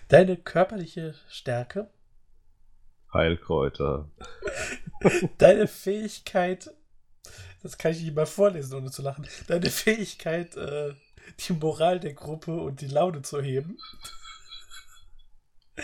Deine 0.09 0.37
körperliche 0.37 1.15
Stärke, 1.29 1.89
Heilkräuter. 3.15 4.11
deine 5.39 5.67
Fähigkeit, 5.69 6.71
das 7.63 7.79
kann 7.79 7.93
ich 7.93 8.03
nicht 8.03 8.15
mal 8.15 8.27
vorlesen, 8.27 8.75
ohne 8.75 8.91
zu 8.91 9.03
lachen, 9.03 9.27
deine 9.47 9.71
Fähigkeit, 9.71 10.57
äh, 10.57 10.95
die 11.39 11.53
Moral 11.55 12.01
der 12.01 12.13
Gruppe 12.13 12.55
und 12.55 12.81
die 12.81 12.89
Laune 12.89 13.23
zu 13.23 13.41
heben. 13.41 13.79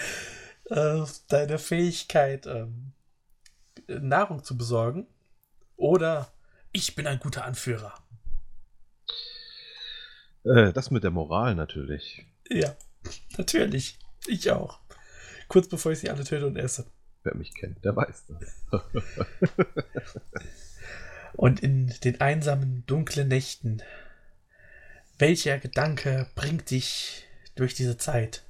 äh, 0.71 1.05
deine 1.29 1.59
Fähigkeit, 1.59 2.47
ähm, 2.47 2.93
Nahrung 3.87 4.45
zu 4.45 4.57
besorgen. 4.57 5.07
Oder 5.77 6.33
ich 6.73 6.95
bin 6.95 7.07
ein 7.07 7.19
guter 7.19 7.45
Anführer. 7.45 7.95
Äh, 10.45 10.73
das 10.73 10.91
mit 10.91 11.05
der 11.05 11.11
Moral 11.11 11.55
natürlich. 11.55 12.27
Ja, 12.49 12.77
natürlich. 13.37 13.99
Ich 14.27 14.51
auch. 14.51 14.81
Kurz 15.49 15.69
bevor 15.69 15.93
ich 15.93 16.01
sie 16.01 16.11
alle 16.11 16.25
töte 16.25 16.47
und 16.47 16.57
esse. 16.57 16.87
Wer 17.23 17.35
mich 17.35 17.55
kennt, 17.55 17.85
der 17.85 17.95
weiß 17.95 18.27
das. 18.29 18.65
Und 21.35 21.61
in 21.61 21.89
den 22.05 22.21
einsamen, 22.21 22.85
dunklen 22.87 23.29
Nächten, 23.29 23.83
welcher 25.19 25.59
Gedanke 25.59 26.29
bringt 26.35 26.71
dich 26.71 27.25
durch 27.55 27.75
diese 27.75 27.99
Zeit? 27.99 28.43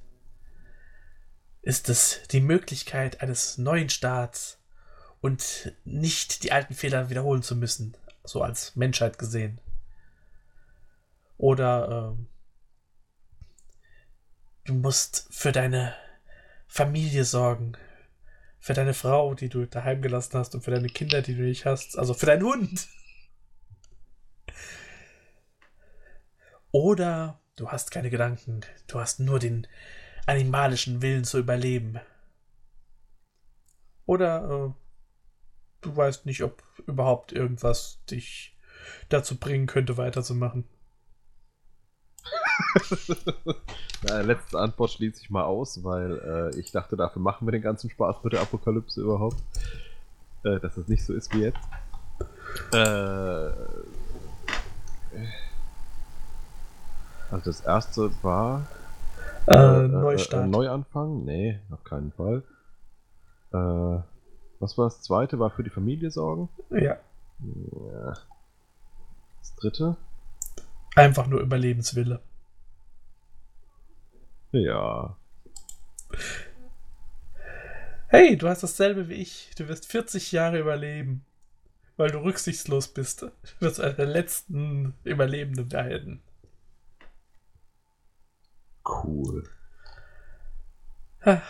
Ist 1.62 1.88
es 1.88 2.22
die 2.30 2.40
Möglichkeit 2.40 3.20
eines 3.20 3.58
neuen 3.58 3.90
Starts 3.90 4.58
und 5.20 5.74
nicht 5.84 6.42
die 6.42 6.52
alten 6.52 6.74
Fehler 6.74 7.10
wiederholen 7.10 7.42
zu 7.42 7.54
müssen, 7.54 7.96
so 8.24 8.42
als 8.42 8.76
Menschheit 8.76 9.18
gesehen? 9.18 9.60
Oder 11.36 12.14
ähm, 12.14 12.28
du 14.64 14.74
musst 14.74 15.26
für 15.30 15.52
deine 15.52 15.94
Familie 16.66 17.24
sorgen, 17.24 17.76
für 18.60 18.74
deine 18.74 18.94
Frau, 18.94 19.34
die 19.34 19.48
du 19.48 19.66
daheim 19.66 20.02
gelassen 20.02 20.38
hast 20.38 20.54
und 20.54 20.62
für 20.62 20.70
deine 20.70 20.88
Kinder, 20.88 21.22
die 21.22 21.34
du 21.34 21.42
nicht 21.42 21.64
hast, 21.64 21.98
also 21.98 22.14
für 22.14 22.26
deinen 22.26 22.44
Hund. 22.44 22.88
Oder 26.70 27.40
du 27.56 27.68
hast 27.70 27.90
keine 27.90 28.10
Gedanken, 28.10 28.60
du 28.86 29.00
hast 29.00 29.18
nur 29.18 29.38
den 29.38 29.66
animalischen 30.26 31.02
Willen 31.02 31.24
zu 31.24 31.38
überleben. 31.38 31.98
Oder 34.06 34.44
äh, 34.44 34.72
du 35.80 35.96
weißt 35.96 36.26
nicht, 36.26 36.42
ob 36.42 36.62
überhaupt 36.86 37.32
irgendwas 37.32 38.04
dich 38.10 38.58
dazu 39.08 39.38
bringen 39.38 39.66
könnte, 39.66 39.96
weiterzumachen. 39.96 40.68
Na, 44.02 44.20
letzte 44.20 44.58
Antwort 44.58 44.90
schließe 44.90 45.20
ich 45.22 45.30
mal 45.30 45.44
aus, 45.44 45.82
weil 45.84 46.52
äh, 46.54 46.58
ich 46.58 46.72
dachte, 46.72 46.96
dafür 46.96 47.20
machen 47.22 47.46
wir 47.46 47.52
den 47.52 47.62
ganzen 47.62 47.90
Spaß 47.90 48.16
mit 48.24 48.32
der 48.32 48.40
Apokalypse 48.40 49.00
überhaupt. 49.00 49.36
Äh, 50.42 50.58
dass 50.60 50.76
es 50.76 50.88
nicht 50.88 51.04
so 51.04 51.12
ist 51.12 51.34
wie 51.34 51.42
jetzt. 51.42 51.58
Äh, 52.72 53.50
also 57.30 57.44
das 57.44 57.60
erste 57.60 58.10
war 58.22 58.66
Äh, 59.46 59.54
äh, 59.54 59.88
Neustart. 59.88 60.44
Äh, 60.44 60.48
Neuanfang? 60.48 61.24
Nee, 61.24 61.58
auf 61.70 61.84
keinen 61.84 62.12
Fall. 62.12 62.42
Äh, 63.52 64.02
was 64.60 64.76
war 64.76 64.86
das 64.86 65.02
zweite? 65.02 65.38
War 65.38 65.50
für 65.50 65.62
die 65.64 65.70
Familie 65.70 66.10
sorgen? 66.10 66.48
Ja. 66.70 66.96
Ja. 67.40 68.14
Das 69.40 69.54
dritte? 69.56 69.96
Einfach 70.94 71.26
nur 71.26 71.40
Überlebenswille. 71.40 72.20
Ja. 74.52 75.16
Hey, 78.08 78.36
du 78.36 78.48
hast 78.48 78.62
dasselbe 78.62 79.08
wie 79.08 79.14
ich. 79.14 79.50
Du 79.56 79.68
wirst 79.68 79.86
40 79.86 80.32
Jahre 80.32 80.58
überleben. 80.58 81.24
Weil 81.96 82.10
du 82.10 82.18
rücksichtslos 82.18 82.88
bist. 82.88 83.22
Du 83.22 83.30
wirst 83.60 83.78
einer 83.80 83.92
der 83.92 84.06
letzten 84.06 84.94
Überlebenden 85.04 85.70
werden. 85.70 86.22
Cool. 88.84 89.44
Ha. 91.24 91.42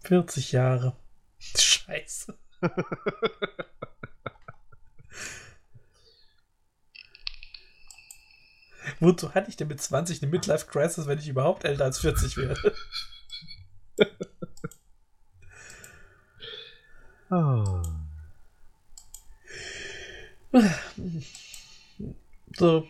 Vierzig 0.00 0.52
Jahre. 0.52 0.96
Scheiße. 1.38 2.38
Wozu 9.00 9.34
hatte 9.34 9.50
ich 9.50 9.56
denn 9.56 9.68
mit 9.68 9.80
20 9.80 10.22
eine 10.22 10.30
Midlife 10.30 10.66
Crisis, 10.66 11.06
wenn 11.06 11.18
ich 11.18 11.28
überhaupt 11.28 11.64
älter 11.64 11.84
als 11.84 11.98
40 12.00 12.36
wäre? 12.36 12.56
Ah. 17.28 17.82
So. 22.56 22.86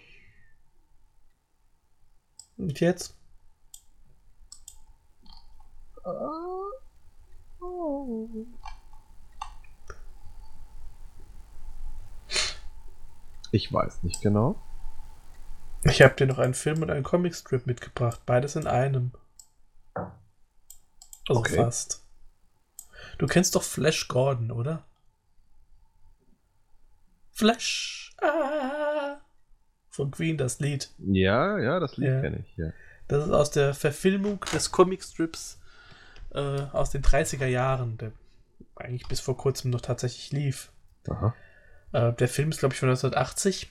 Und 2.58 2.80
jetzt? 2.80 3.16
Ich 13.52 13.72
weiß 13.72 14.02
nicht 14.02 14.20
genau. 14.20 14.60
Ich 15.88 16.02
habe 16.02 16.14
dir 16.14 16.26
noch 16.26 16.38
einen 16.38 16.54
Film 16.54 16.82
und 16.82 16.90
einen 16.90 17.02
Comicstrip 17.04 17.66
mitgebracht. 17.66 18.20
Beides 18.26 18.56
in 18.56 18.66
einem. 18.66 19.12
Also 21.28 21.40
Okay. 21.40 21.56
fast. 21.56 22.02
Du 23.18 23.26
kennst 23.26 23.54
doch 23.54 23.62
Flash 23.62 24.08
Gordon, 24.08 24.50
oder? 24.50 24.84
Flash. 27.32 28.14
Ah. 28.22 29.16
Von 29.90 30.10
Queen 30.10 30.36
das 30.36 30.60
Lied. 30.60 30.90
Ja, 30.98 31.58
ja, 31.58 31.80
das 31.80 31.96
Lied 31.96 32.08
Ja. 32.08 32.20
kenne 32.20 32.38
ich, 32.46 32.56
ja. 32.56 32.70
Das 33.08 33.24
ist 33.24 33.30
aus 33.32 33.50
der 33.50 33.74
Verfilmung 33.74 34.40
des 34.52 34.72
Comicstrips 34.72 35.58
äh, 36.34 36.38
aus 36.72 36.90
den 36.90 37.02
30er 37.02 37.46
Jahren, 37.46 37.96
der 37.98 38.12
eigentlich 38.74 39.06
bis 39.08 39.20
vor 39.20 39.36
kurzem 39.36 39.70
noch 39.70 39.80
tatsächlich 39.80 40.32
lief. 40.32 40.70
Aha. 41.08 41.34
Äh, 41.92 42.12
der 42.14 42.28
Film 42.28 42.50
ist, 42.50 42.58
glaube 42.58 42.74
ich, 42.74 42.80
von 42.80 42.88
1980. 42.88 43.70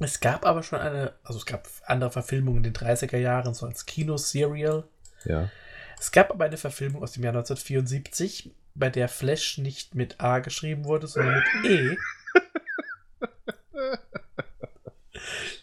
Es 0.00 0.20
gab 0.20 0.46
aber 0.46 0.62
schon 0.62 0.78
eine, 0.80 1.14
also 1.24 1.38
es 1.38 1.46
gab 1.46 1.68
andere 1.84 2.10
Verfilmungen 2.10 2.64
in 2.64 2.72
den 2.72 2.74
30er 2.74 3.16
Jahren, 3.16 3.54
so 3.54 3.66
als 3.66 3.86
Kinoserial. 3.86 4.84
Ja. 5.24 5.50
Es 5.98 6.12
gab 6.12 6.30
aber 6.30 6.44
eine 6.44 6.56
Verfilmung 6.56 7.02
aus 7.02 7.12
dem 7.12 7.24
Jahr 7.24 7.32
1974, 7.32 8.52
bei 8.74 8.90
der 8.90 9.08
Flash 9.08 9.58
nicht 9.58 9.96
mit 9.96 10.20
A 10.20 10.38
geschrieben 10.38 10.84
wurde, 10.84 11.08
sondern 11.08 11.42
mit 11.62 11.70
E. 11.70 11.96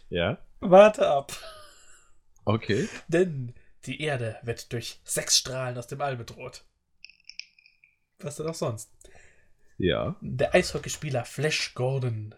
Ja. 0.09 0.37
Warte 0.59 1.07
ab. 1.07 1.33
Okay. 2.45 2.87
Denn 3.07 3.53
die 3.85 4.01
Erde 4.01 4.37
wird 4.43 4.71
durch 4.71 4.99
Sexstrahlen 5.03 5.77
aus 5.77 5.87
dem 5.87 6.01
All 6.01 6.15
bedroht. 6.15 6.63
Was 8.19 8.37
denn 8.37 8.47
auch 8.47 8.55
sonst? 8.55 8.91
Ja. 9.77 10.15
Der 10.21 10.55
Eishockeyspieler 10.55 11.25
Flash 11.25 11.73
Gordon 11.73 12.33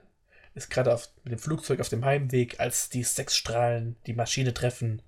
ist 0.57 0.69
gerade 0.69 0.93
auf- 0.93 1.09
mit 1.23 1.31
dem 1.31 1.39
Flugzeug 1.39 1.79
auf 1.79 1.89
dem 1.89 2.03
Heimweg, 2.05 2.59
als 2.59 2.89
die 2.89 3.03
Sexstrahlen 3.03 3.95
die 4.05 4.13
Maschine 4.13 4.53
treffen. 4.53 5.01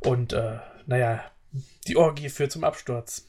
Und, 0.00 0.32
äh, 0.32 0.58
naja, 0.86 1.24
die 1.86 1.96
Orgie 1.96 2.28
führt 2.28 2.52
zum 2.52 2.64
Absturz. 2.64 3.26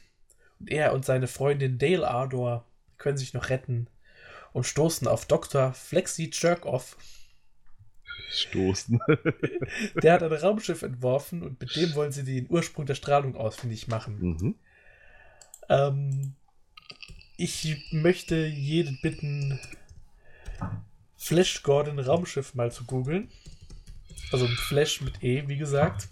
Und 0.59 0.69
er 0.71 0.93
und 0.93 1.05
seine 1.05 1.27
Freundin 1.27 1.77
Dale 1.77 2.07
Ardor 2.07 2.65
können 2.97 3.17
sich 3.17 3.33
noch 3.33 3.49
retten 3.49 3.87
und 4.51 4.65
stoßen 4.65 5.07
auf 5.07 5.25
Dr. 5.25 5.73
Flexi 5.73 6.29
Jerkoff. 6.33 6.97
Stoßen. 8.31 8.99
Der 10.03 10.13
hat 10.13 10.23
ein 10.23 10.31
Raumschiff 10.33 10.81
entworfen 10.81 11.41
und 11.41 11.59
mit 11.59 11.75
dem 11.75 11.95
wollen 11.95 12.11
sie 12.11 12.23
den 12.23 12.47
Ursprung 12.49 12.85
der 12.85 12.95
Strahlung 12.95 13.35
ausfindig 13.35 13.87
machen. 13.87 14.19
mhm. 14.19 14.55
Ähm, 15.69 16.35
ich 17.37 17.87
möchte 17.91 18.35
jeden 18.45 18.99
bitten, 19.01 19.59
Flash 21.19 21.63
Gordon 21.63 21.99
Raumschiff 21.99 22.55
mal 22.55 22.71
zu 22.71 22.85
googeln. 22.85 23.29
Also 24.31 24.47
Flash 24.47 25.01
mit 25.01 25.21
E, 25.21 25.47
wie 25.47 25.57
gesagt. 25.57 26.07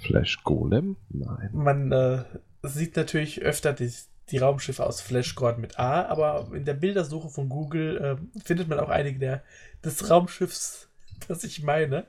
Flash 0.00 0.42
Golem? 0.42 0.96
Nein. 1.10 1.50
Man 1.52 1.92
äh, 1.92 2.24
sieht 2.62 2.96
natürlich 2.96 3.42
öfter 3.42 3.74
die, 3.74 3.92
die 4.30 4.38
Raumschiffe 4.38 4.84
aus 4.84 5.02
Flash 5.02 5.34
Gordon 5.34 5.60
mit 5.60 5.78
A, 5.78 6.06
aber 6.06 6.50
in 6.54 6.64
der 6.64 6.74
Bildersuche 6.74 7.28
von 7.28 7.50
Google 7.50 7.98
äh, 7.98 8.40
findet 8.40 8.66
man 8.66 8.80
auch 8.80 8.88
einige 8.88 9.18
der, 9.18 9.44
des 9.84 10.08
Raumschiffs, 10.08 10.88
das 11.28 11.44
ich 11.44 11.62
meine. 11.62 12.06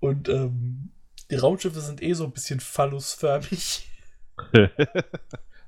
Und 0.00 0.28
ähm, 0.28 0.90
die 1.30 1.36
Raumschiffe 1.36 1.80
sind 1.80 2.02
eh 2.02 2.12
so 2.12 2.24
ein 2.24 2.32
bisschen 2.32 2.60
phallusförmig. 2.60 3.88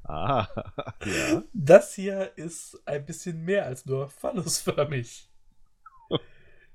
ah, 0.09 0.49
ja. 1.05 1.43
Das 1.53 1.95
hier 1.95 2.37
ist 2.37 2.81
ein 2.87 3.05
bisschen 3.05 3.45
mehr 3.45 3.67
als 3.67 3.87
nur 3.87 4.09
phallusförmig. 4.09 5.31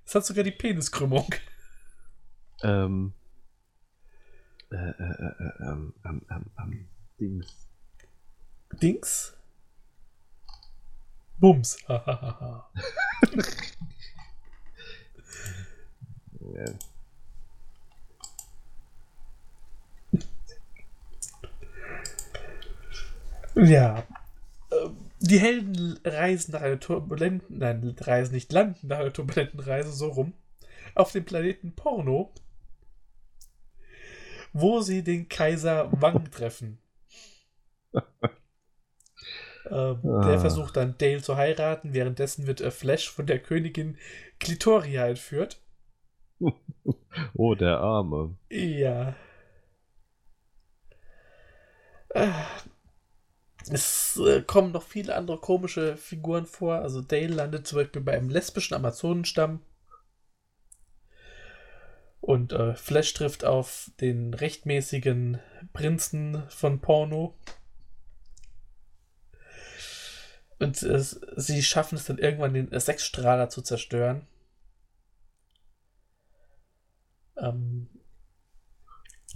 Es 0.05 0.15
hat 0.15 0.25
sogar 0.25 0.43
die 0.43 0.51
Peniskrümmung. 0.51 1.33
Ähm. 2.63 3.13
Äh, 4.71 4.75
äh, 4.75 4.89
äh, 4.99 5.51
ähm, 5.59 5.93
ähm, 6.05 6.25
ähm, 6.29 6.45
ähm, 6.57 6.87
Dings. 7.19 7.67
Dings. 8.81 9.37
Bums. 11.39 11.77
Hahaha. 11.87 12.71
Ja. 16.53 16.65
Ja. 23.55 24.03
Ähm, 24.71 25.11
Die 25.21 25.39
Helden 25.39 25.99
reisen 26.05 26.51
nach 26.53 26.61
einer 26.61 26.79
turbulenten, 26.79 27.59
nein, 27.59 27.95
reisen 27.99 28.33
nicht, 28.33 28.51
landen 28.51 28.87
nach 28.87 28.99
einer 28.99 29.13
turbulenten 29.13 29.59
Reise 29.59 29.91
so 29.91 30.09
rum 30.09 30.33
auf 30.95 31.11
dem 31.13 31.25
Planeten 31.25 31.73
Porno, 31.75 32.33
wo 34.53 34.79
sie 34.81 35.03
den 35.03 35.27
Kaiser 35.27 35.89
Wang 36.01 36.31
treffen. 36.31 36.79
ähm, 39.69 40.19
Der 40.23 40.37
Ah. 40.37 40.39
versucht 40.39 40.77
dann 40.77 40.97
Dale 40.99 41.21
zu 41.21 41.35
heiraten, 41.37 41.93
währenddessen 41.93 42.47
wird 42.47 42.61
äh, 42.61 42.71
Flash 42.71 43.09
von 43.09 43.25
der 43.25 43.39
Königin 43.39 43.97
Clitoria 44.39 45.07
entführt. 45.07 45.59
Oh, 47.35 47.55
der 47.55 47.79
Arme. 47.79 48.35
Ja. 48.49 49.15
Es 53.69 54.17
äh, 54.17 54.41
kommen 54.41 54.71
noch 54.71 54.83
viele 54.83 55.15
andere 55.15 55.37
komische 55.37 55.97
Figuren 55.97 56.45
vor. 56.45 56.75
Also 56.75 57.01
Dale 57.01 57.27
landet 57.27 57.67
zum 57.67 57.77
Beispiel 57.77 58.01
bei 58.01 58.13
einem 58.13 58.29
lesbischen 58.29 58.75
Amazonenstamm. 58.75 59.61
Und 62.21 62.53
äh, 62.53 62.75
Flash 62.75 63.13
trifft 63.13 63.45
auf 63.45 63.91
den 63.99 64.33
rechtmäßigen 64.33 65.39
Prinzen 65.73 66.43
von 66.49 66.79
Porno. 66.79 67.35
Und 70.59 70.81
äh, 70.83 71.03
sie 71.35 71.63
schaffen 71.63 71.95
es 71.95 72.05
dann 72.05 72.19
irgendwann, 72.19 72.53
den 72.53 72.79
Sechsstrahler 72.79 73.49
zu 73.49 73.63
zerstören. 73.63 74.27
Ähm, 77.37 77.89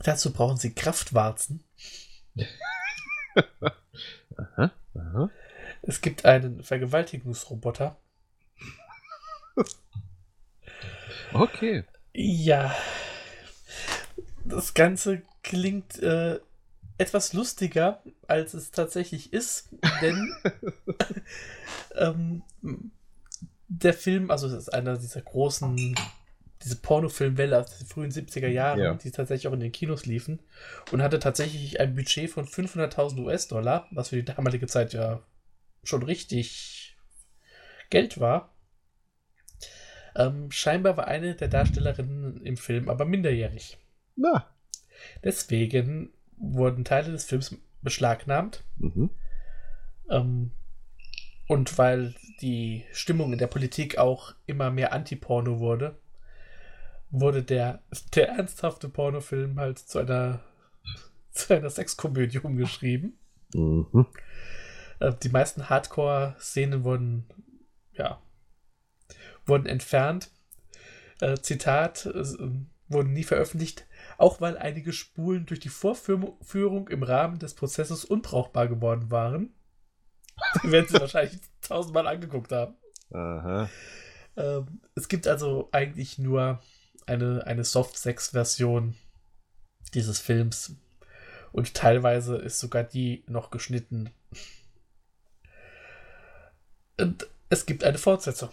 dazu 0.03 0.31
brauchen 0.31 0.57
sie 0.57 0.73
Kraftwarzen. 0.73 1.63
Aha, 4.37 4.71
aha. 4.95 5.29
Es 5.81 6.01
gibt 6.01 6.25
einen 6.25 6.63
Vergewaltigungsroboter. 6.63 7.97
Okay. 11.33 11.83
Ja. 12.13 12.75
Das 14.43 14.73
Ganze 14.73 15.21
klingt 15.43 15.99
äh, 15.99 16.39
etwas 16.97 17.33
lustiger, 17.33 18.01
als 18.27 18.53
es 18.53 18.71
tatsächlich 18.71 19.33
ist, 19.33 19.69
denn 20.01 20.33
ähm, 21.95 22.43
der 23.67 23.93
Film, 23.93 24.31
also 24.31 24.47
das 24.47 24.59
ist 24.59 24.73
einer 24.73 24.97
dieser 24.97 25.21
großen, 25.21 25.95
diese 26.63 26.77
Pornofilmwelle 26.77 27.59
aus 27.59 27.77
den 27.77 27.87
frühen 27.87 28.11
70er 28.11 28.47
Jahren, 28.47 28.79
Ja. 28.79 28.93
die 28.95 29.11
tatsächlich 29.11 29.47
auch 29.47 29.53
in 29.53 29.59
den 29.59 29.71
Kinos 29.71 30.05
liefen 30.05 30.39
und 30.91 31.01
hatte 31.01 31.19
tatsächlich 31.19 31.79
ein 31.79 31.95
Budget 31.95 32.29
von 32.29 32.47
500.000 32.47 33.19
US-Dollar, 33.19 33.87
was 33.91 34.09
für 34.09 34.15
die 34.15 34.25
damalige 34.25 34.67
Zeit 34.67 34.93
ja 34.93 35.21
schon 35.83 36.03
richtig 36.03 36.97
Geld 37.89 38.19
war. 38.19 38.53
Ähm, 40.15 40.49
scheinbar 40.49 40.95
war 40.97 41.07
eine 41.07 41.35
der 41.35 41.49
Darstellerinnen 41.49 42.41
im 42.41 42.57
Film 42.57 42.89
aber 42.89 43.05
minderjährig. 43.05 43.77
Na. 44.15 44.49
Deswegen 45.23 46.13
wurden 46.37 46.85
Teile 46.85 47.11
des 47.11 47.25
Films 47.25 47.55
beschlagnahmt. 47.81 48.63
Mhm. 48.77 49.09
Ähm, 50.09 50.51
und 51.47 51.77
weil 51.77 52.15
die 52.41 52.85
Stimmung 52.91 53.33
in 53.33 53.39
der 53.39 53.47
Politik 53.47 53.97
auch 53.97 54.33
immer 54.45 54.71
mehr 54.71 54.93
Anti-Porno 54.93 55.59
wurde, 55.59 55.97
wurde 57.09 57.43
der, 57.43 57.83
der 58.13 58.29
ernsthafte 58.29 58.89
Pornofilm 58.89 59.59
halt 59.59 59.79
zu 59.79 59.99
einer, 59.99 60.41
zu 61.31 61.55
einer 61.55 61.69
Sexkomödie 61.69 62.39
umgeschrieben. 62.39 63.17
Mhm. 63.53 64.07
Äh, 64.99 65.13
die 65.23 65.29
meisten 65.29 65.69
Hardcore-Szenen 65.69 66.83
wurden, 66.83 67.25
ja, 67.93 68.21
wurden 69.45 69.65
entfernt. 69.65 70.31
Äh, 71.21 71.37
Zitat, 71.37 72.05
äh, 72.07 72.23
wurden 72.87 73.13
nie 73.13 73.23
veröffentlicht, 73.23 73.87
auch 74.17 74.41
weil 74.41 74.57
einige 74.57 74.93
Spulen 74.93 75.45
durch 75.45 75.59
die 75.59 75.69
Vorführung 75.69 76.87
im 76.89 77.03
Rahmen 77.03 77.39
des 77.39 77.55
Prozesses 77.55 78.05
unbrauchbar 78.05 78.67
geworden 78.67 79.09
waren. 79.09 79.53
Die 80.63 80.71
werden 80.71 80.87
sie 80.87 80.99
wahrscheinlich 80.99 81.39
tausendmal 81.61 82.07
angeguckt 82.07 82.51
haben. 82.51 82.75
Aha. 83.11 83.69
Ähm, 84.35 84.81
es 84.95 85.07
gibt 85.07 85.27
also 85.27 85.69
eigentlich 85.71 86.19
nur 86.19 86.59
eine, 87.05 87.45
eine 87.45 87.63
Soft-Sex-Version 87.63 88.95
dieses 89.93 90.19
Films. 90.19 90.75
Und 91.51 91.73
teilweise 91.73 92.37
ist 92.37 92.59
sogar 92.59 92.83
die 92.83 93.23
noch 93.27 93.49
geschnitten. 93.49 94.11
Und 96.99 97.27
es 97.49 97.65
gibt 97.65 97.83
eine 97.83 97.97
Fortsetzung. 97.97 98.51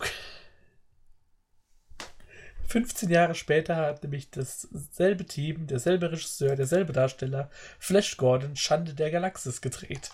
15 2.69 3.11
Jahre 3.11 3.35
später 3.35 3.77
hat 3.77 4.03
nämlich 4.03 4.31
dasselbe 4.31 5.27
Team, 5.27 5.67
derselbe 5.67 6.11
Regisseur, 6.11 6.57
derselbe 6.57 6.93
Darsteller 6.93 7.51
Flash 7.79 8.17
Gordon 8.17 8.57
Schande 8.57 8.95
der 8.95 9.11
Galaxis 9.11 9.61
gedreht. 9.61 10.11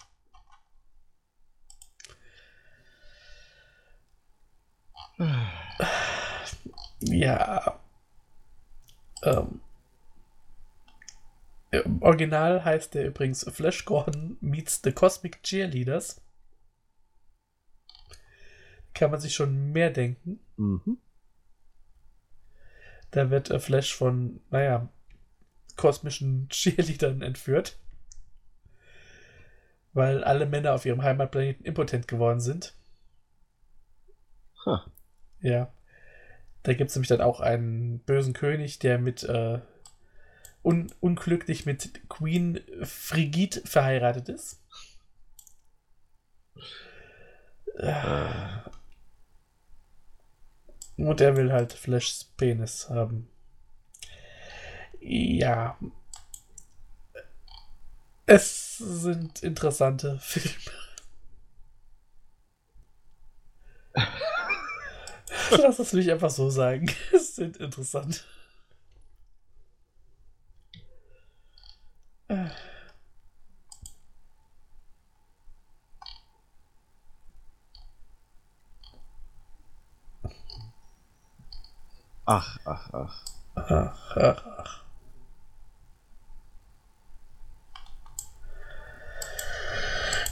Ja. 7.00 7.77
Ähm. 9.22 9.60
Im 11.70 12.02
Original 12.02 12.64
heißt 12.64 12.94
der 12.94 13.06
übrigens 13.06 13.44
Flash 13.50 13.84
Gordon 13.84 14.38
meets 14.40 14.80
the 14.82 14.92
Cosmic 14.92 15.42
Cheerleaders. 15.42 16.22
Kann 18.94 19.10
man 19.10 19.20
sich 19.20 19.34
schon 19.34 19.72
mehr 19.72 19.90
denken. 19.90 20.40
Mhm. 20.56 20.98
Da 23.10 23.30
wird 23.30 23.50
äh, 23.50 23.58
Flash 23.58 23.94
von, 23.94 24.40
naja, 24.50 24.88
kosmischen 25.76 26.48
Cheerleadern 26.48 27.22
entführt. 27.22 27.78
Weil 29.92 30.24
alle 30.24 30.46
Männer 30.46 30.74
auf 30.74 30.84
ihrem 30.84 31.02
Heimatplaneten 31.02 31.64
impotent 31.64 32.08
geworden 32.08 32.40
sind. 32.40 32.74
Ha. 34.64 34.86
Ja. 35.40 35.72
Da 36.68 36.74
gibt 36.74 36.90
es 36.90 36.96
nämlich 36.96 37.08
dann 37.08 37.22
auch 37.22 37.40
einen 37.40 38.00
bösen 38.00 38.34
König, 38.34 38.78
der 38.78 38.98
mit 38.98 39.22
äh, 39.22 39.60
un 40.62 40.92
unglücklich 41.00 41.64
mit 41.64 42.06
Queen 42.10 42.60
Frigid 42.82 43.62
verheiratet 43.64 44.28
ist. 44.28 44.60
Äh, 47.78 48.68
Und 50.98 51.22
er 51.22 51.34
will 51.34 51.50
halt 51.50 51.72
Flashs 51.72 52.24
Penis 52.36 52.90
haben. 52.90 53.30
Ja. 55.00 55.76
Es 58.26 58.76
sind 58.78 59.42
interessante 59.42 60.18
Filme. 60.20 60.54
Lass 65.62 65.78
es 65.78 65.92
mich 65.92 66.10
einfach 66.10 66.30
so 66.30 66.50
sagen. 66.50 66.90
Es 67.12 67.36
sind 67.36 67.56
interessant. 67.58 68.24
ach, 82.26 82.58
ach, 82.64 82.90
ach. 82.92 83.24
Ach, 83.56 84.16
ach, 84.16 84.44
ach. 84.58 84.84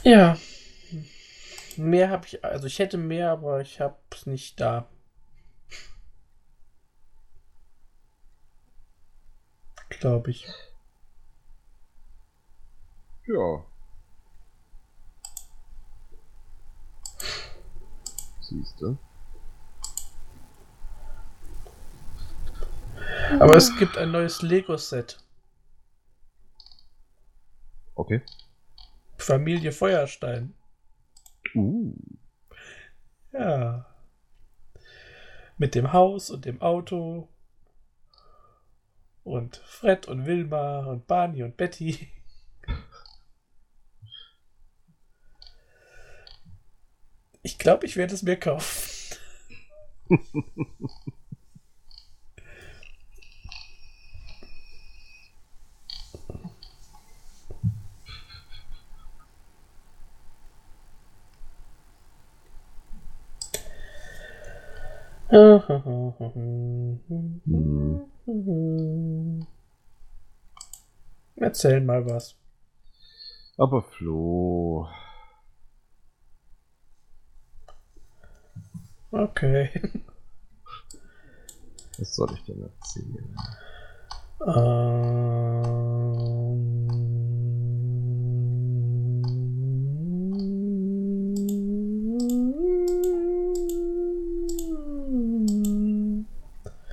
Ja. 0.05 0.37
Mehr 1.77 2.11
habe 2.11 2.27
ich, 2.27 2.45
also 2.45 2.67
ich 2.67 2.79
hätte 2.79 2.97
mehr, 2.99 3.31
aber 3.31 3.61
ich 3.61 3.81
habe 3.81 3.97
es 4.13 4.27
nicht 4.27 4.61
da. 4.61 4.87
Glaube 10.01 10.31
ich. 10.31 10.47
Ja. 13.27 13.65
Siehst 18.41 18.81
du? 18.81 18.97
Aber 23.41 23.57
es 23.57 23.77
gibt 23.79 23.99
ein 23.99 24.13
neues 24.13 24.43
Lego-Set. 24.43 25.19
Okay. 27.97 28.23
Familie 29.19 29.73
Feuerstein. 29.73 30.55
Uh. 31.55 31.95
Ja. 33.33 33.87
Mit 35.59 35.75
dem 35.75 35.93
Haus 35.93 36.31
und 36.31 36.45
dem 36.45 36.61
Auto. 36.61 37.29
Und 39.27 39.57
Fred 39.57 40.07
und 40.07 40.25
Wilma 40.25 40.87
und 40.87 41.09
Barney 41.09 41.43
und 41.43 41.57
Betty. 41.57 42.09
Ich 47.43 47.59
glaube, 47.59 47.87
ich 47.87 47.97
werde 47.97 48.15
es 48.15 48.23
mir 48.23 48.39
kaufen. 48.39 49.19
Hm. 68.27 69.47
Erzähl 71.37 71.81
mal 71.81 72.05
was. 72.07 72.35
Aber 73.57 73.83
Flo. 73.83 74.89
Okay. 79.11 79.71
Was 81.99 82.15
soll 82.17 82.33
ich 82.35 82.45
denn 82.45 82.63
erzählen? 82.63 83.37
Ähm, 84.47 86.07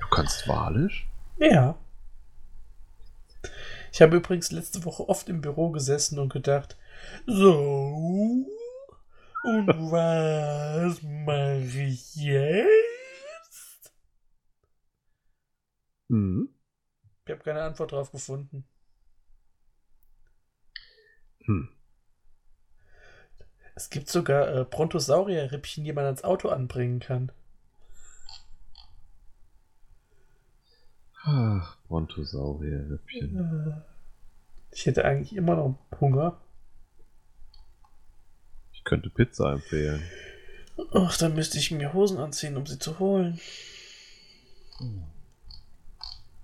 Du 0.00 0.06
kannst 0.10 0.46
Walisch? 0.48 1.08
Ja. 1.50 1.78
Ich 3.92 4.02
habe 4.02 4.16
übrigens 4.16 4.50
letzte 4.50 4.84
Woche 4.84 5.08
oft 5.08 5.28
im 5.28 5.40
Büro 5.40 5.70
gesessen 5.70 6.18
und 6.18 6.32
gedacht, 6.32 6.76
so, 7.26 8.44
und 9.44 9.66
was 9.92 11.02
mache 11.02 11.82
ich 11.82 12.16
jetzt? 12.16 13.92
Mhm. 16.08 16.48
Ich 17.24 17.30
habe 17.32 17.42
keine 17.42 17.62
Antwort 17.62 17.92
drauf 17.92 18.10
gefunden. 18.10 18.66
Hm. 21.44 21.68
Es 23.74 23.90
gibt 23.90 24.08
sogar 24.08 24.54
äh, 24.54 24.64
Brontosaurier-Rippchen, 24.64 25.84
die 25.84 25.92
man 25.92 26.04
ans 26.04 26.24
Auto 26.24 26.48
anbringen 26.48 27.00
kann. 27.00 27.32
Ach, 31.26 31.76
Brontosaurierhüppchen. 31.88 33.82
Ich 34.72 34.84
hätte 34.84 35.04
eigentlich 35.04 35.34
immer 35.34 35.56
noch 35.56 35.78
Hunger. 36.00 36.38
Ich 38.72 38.84
könnte 38.84 39.08
Pizza 39.08 39.52
empfehlen. 39.52 40.02
Ach, 40.92 41.16
dann 41.16 41.34
müsste 41.34 41.58
ich 41.58 41.70
mir 41.70 41.94
Hosen 41.94 42.18
anziehen, 42.18 42.56
um 42.56 42.66
sie 42.66 42.78
zu 42.78 42.98
holen. 42.98 43.40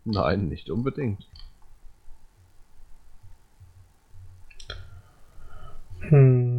Nein, 0.05 0.49
nicht 0.49 0.71
unbedingt. 0.71 1.29
Hm. 6.09 6.50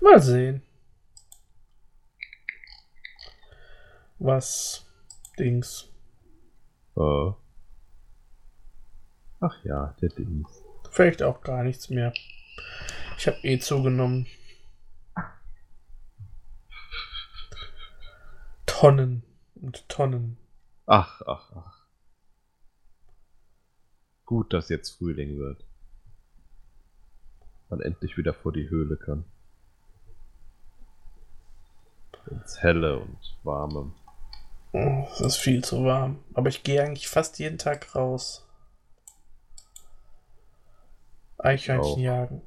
Mal 0.00 0.20
sehen. 0.20 0.62
Was 4.18 4.86
Dings. 5.38 5.88
Äh. 6.96 7.32
Ach 9.40 9.64
ja, 9.64 9.96
der 10.00 10.10
Dings. 10.10 10.62
Vielleicht 10.90 11.22
auch 11.22 11.40
gar 11.42 11.62
nichts 11.62 11.88
mehr. 11.88 12.12
Ich 13.16 13.26
habe 13.26 13.38
eh 13.42 13.58
zugenommen. 13.58 14.26
Tonnen 18.66 19.22
und 19.54 19.88
Tonnen. 19.88 20.38
Ach, 20.86 21.20
ach, 21.26 21.52
ach. 21.54 21.86
Gut, 24.24 24.52
dass 24.52 24.68
jetzt 24.68 24.96
Frühling 24.96 25.38
wird. 25.38 25.64
Man 27.68 27.80
endlich 27.80 28.16
wieder 28.16 28.32
vor 28.32 28.52
die 28.52 28.70
Höhle 28.70 28.96
kann. 28.96 29.24
Ins 32.26 32.62
Helle 32.62 32.98
und 32.98 33.18
Warme. 33.42 33.92
Oh, 34.72 35.06
Es 35.12 35.20
ist 35.20 35.36
viel 35.36 35.64
zu 35.64 35.84
warm. 35.84 36.22
Aber 36.34 36.48
ich 36.48 36.62
gehe 36.62 36.82
eigentlich 36.82 37.08
fast 37.08 37.38
jeden 37.38 37.58
Tag 37.58 37.94
raus. 37.94 38.46
Eichhörnchen 41.38 41.92
Auch. 41.92 41.98
jagen. 41.98 42.42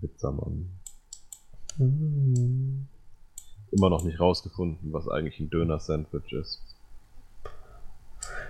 Pizzamann. 0.00 0.70
Hm. 1.76 2.88
Immer 3.70 3.90
noch 3.90 4.02
nicht 4.02 4.18
rausgefunden, 4.20 4.92
was 4.92 5.08
eigentlich 5.08 5.38
ein 5.40 5.50
Döner-Sandwich 5.50 6.32
ist. 6.32 6.62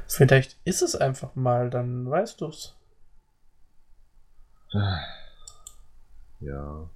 Vielleicht 0.06 0.56
ist 0.64 0.82
es 0.82 0.94
einfach 0.94 1.34
mal, 1.34 1.68
dann 1.70 2.08
weißt 2.08 2.40
du's. 2.40 2.76
Ja. 6.40 6.88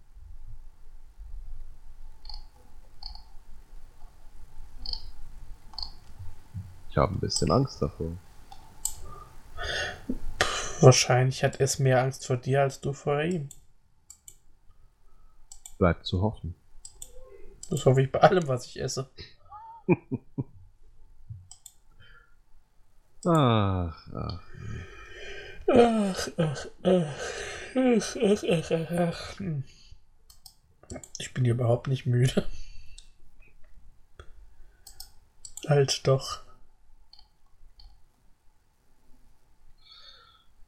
Habe 7.01 7.15
ein 7.15 7.21
bisschen 7.21 7.51
Angst 7.51 7.83
davor. 7.83 8.13
Wahrscheinlich 10.81 11.43
hat 11.45 11.61
es 11.61 11.79
mehr 11.79 12.03
Angst 12.03 12.27
vor 12.27 12.37
dir 12.37 12.63
als 12.63 12.81
du 12.81 12.93
vor 12.93 13.23
ihm. 13.23 13.49
Bleibt 15.79 16.07
zu 16.07 16.23
hoffen. 16.23 16.55
Das 17.69 17.85
hoffe 17.85 18.03
ich 18.03 18.11
bei 18.13 18.21
allem, 18.21 18.49
was 18.49 18.67
ich 18.67 18.81
esse. 18.81 19.09
Ach, 23.27 24.09
ach. 24.15 24.43
Ach, 25.69 26.29
ach, 26.39 26.67
ach. 26.83 27.07
Ach, 27.75 28.17
ach, 28.17 28.45
ach, 28.49 28.71
ach, 28.71 28.91
ach. 28.91 29.39
Hm. 29.39 29.65
Ich 31.19 31.35
bin 31.35 31.45
hier 31.45 31.53
überhaupt 31.53 31.87
nicht 31.87 32.07
müde. 32.07 32.47
Halt 35.69 36.07
doch. 36.07 36.41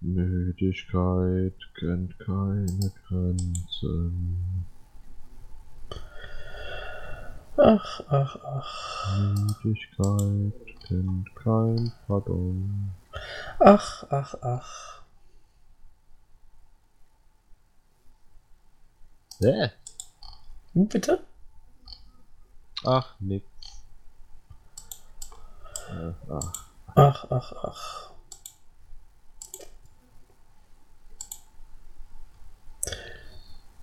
Müdigkeit 0.02 1.54
kennt 1.78 2.18
keine 2.18 2.92
Grenzen. 3.06 4.66
Ach, 7.56 8.00
ach, 8.08 8.36
ach. 8.42 9.18
Müdigkeit 9.62 10.80
kennt 10.88 11.36
kein 11.36 11.92
Pardon. 12.08 12.90
Ach, 13.60 14.04
ach, 14.10 14.34
ach. 14.42 15.02
Hä? 19.38 19.70
Hm, 20.74 20.88
Bitte? 20.88 21.24
Ach, 22.84 23.14
nix. 23.20 23.46
Äh, 25.90 26.12
ach. 26.28 26.52
Ach, 26.96 27.26
ach, 27.30 27.52
ach. 27.62 28.11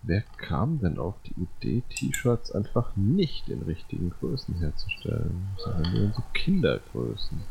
Wer 0.02 0.22
kam 0.38 0.80
denn 0.80 0.98
auf 0.98 1.16
die 1.24 1.36
Idee, 1.42 1.84
T-Shirts 1.90 2.52
einfach 2.52 2.96
nicht 2.96 3.50
in 3.50 3.62
richtigen 3.64 4.12
Größen 4.12 4.56
herzustellen, 4.60 5.50
sondern 5.58 5.92
nur 5.92 6.04
in 6.04 6.14
so 6.14 6.24
Kindergrößen? 6.34 7.44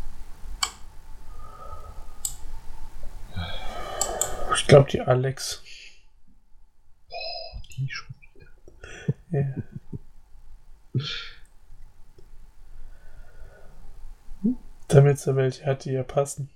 Ich 4.55 4.67
glaube, 4.67 4.91
die 4.91 5.01
Alex. 5.01 5.63
Die 7.73 7.89
schon 7.89 8.15
wieder. 8.33 8.47
Ja. 10.95 11.03
Damit 14.89 15.19
sie 15.19 15.37
welche 15.37 15.67
hat, 15.67 15.85
die 15.85 15.93
ihr 15.93 16.03
passen. 16.03 16.49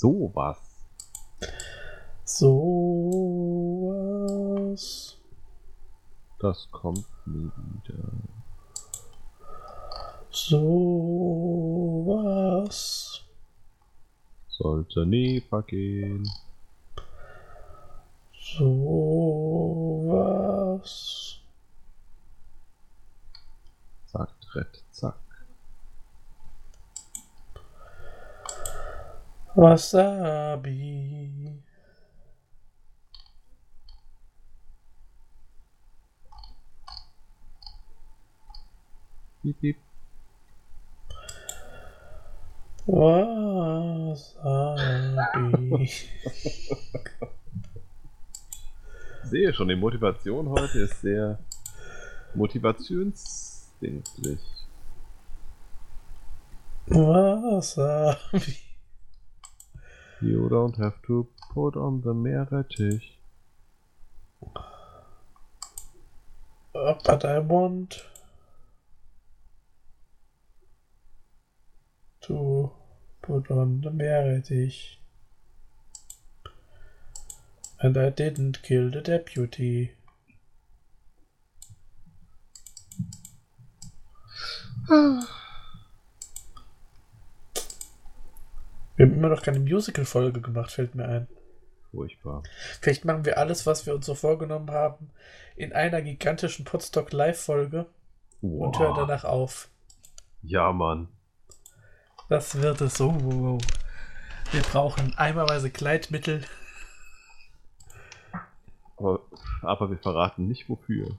Sowas. 0.00 0.56
So 2.24 2.54
was. 4.72 5.18
Das 6.38 6.66
kommt 6.70 7.04
nie 7.26 7.50
wieder. 7.54 8.10
So 10.30 10.56
was. 12.06 13.20
Sollte 14.48 15.04
nie 15.04 15.42
vergehen. 15.42 16.26
So 18.32 18.70
was. 20.08 21.40
Sagt 24.06 24.54
Red, 24.54 24.82
zack. 24.92 25.29
Wasabi. 29.60 31.52
Piep, 39.42 39.60
piep. 39.60 39.76
Wasabi. 42.86 44.16
Sehe 49.24 49.52
schon, 49.52 49.68
die 49.68 49.76
Motivation 49.76 50.48
heute 50.48 50.78
ist 50.78 51.02
sehr 51.02 51.38
motivationsdienstlich. 52.34 54.40
Wasabi. 56.86 58.69
You 60.22 60.50
don't 60.50 60.76
have 60.76 61.00
to 61.06 61.28
put 61.54 61.76
on 61.76 62.02
the 62.02 62.12
Meerrettich. 62.12 63.02
Uh, 66.74 66.94
But 67.04 67.24
I 67.24 67.38
want 67.38 68.02
to 72.22 72.70
put 73.22 73.50
on 73.50 73.80
the 73.80 73.90
Meerrettich. 73.90 74.96
And 77.80 77.96
I 77.96 78.10
didn't 78.10 78.62
kill 78.62 78.90
the 78.90 79.00
deputy. 79.00 79.92
Wir 89.00 89.06
haben 89.06 89.14
immer 89.14 89.30
noch 89.30 89.40
keine 89.40 89.60
Musical-Folge 89.60 90.42
gemacht, 90.42 90.72
fällt 90.72 90.94
mir 90.94 91.08
ein. 91.08 91.26
Furchtbar. 91.90 92.42
Vielleicht 92.82 93.06
machen 93.06 93.24
wir 93.24 93.38
alles, 93.38 93.64
was 93.64 93.86
wir 93.86 93.94
uns 93.94 94.04
so 94.04 94.14
vorgenommen 94.14 94.70
haben, 94.70 95.08
in 95.56 95.72
einer 95.72 96.02
gigantischen 96.02 96.66
Podstock 96.66 97.10
Live-Folge 97.10 97.86
und 98.42 98.78
hören 98.78 98.94
danach 98.94 99.24
auf. 99.24 99.70
Ja, 100.42 100.70
Mann. 100.72 101.08
Das 102.28 102.60
wird 102.60 102.82
es 102.82 102.98
so. 102.98 103.58
Wir 104.52 104.60
brauchen 104.60 105.14
eimerweise 105.16 105.70
Kleidmittel. 105.70 106.44
Aber, 108.98 109.20
aber 109.62 109.88
wir 109.88 109.98
verraten 109.98 110.46
nicht 110.46 110.68
wofür. 110.68 111.16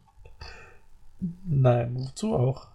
Nein, 1.19 1.95
wozu 1.95 2.35
auch? 2.35 2.67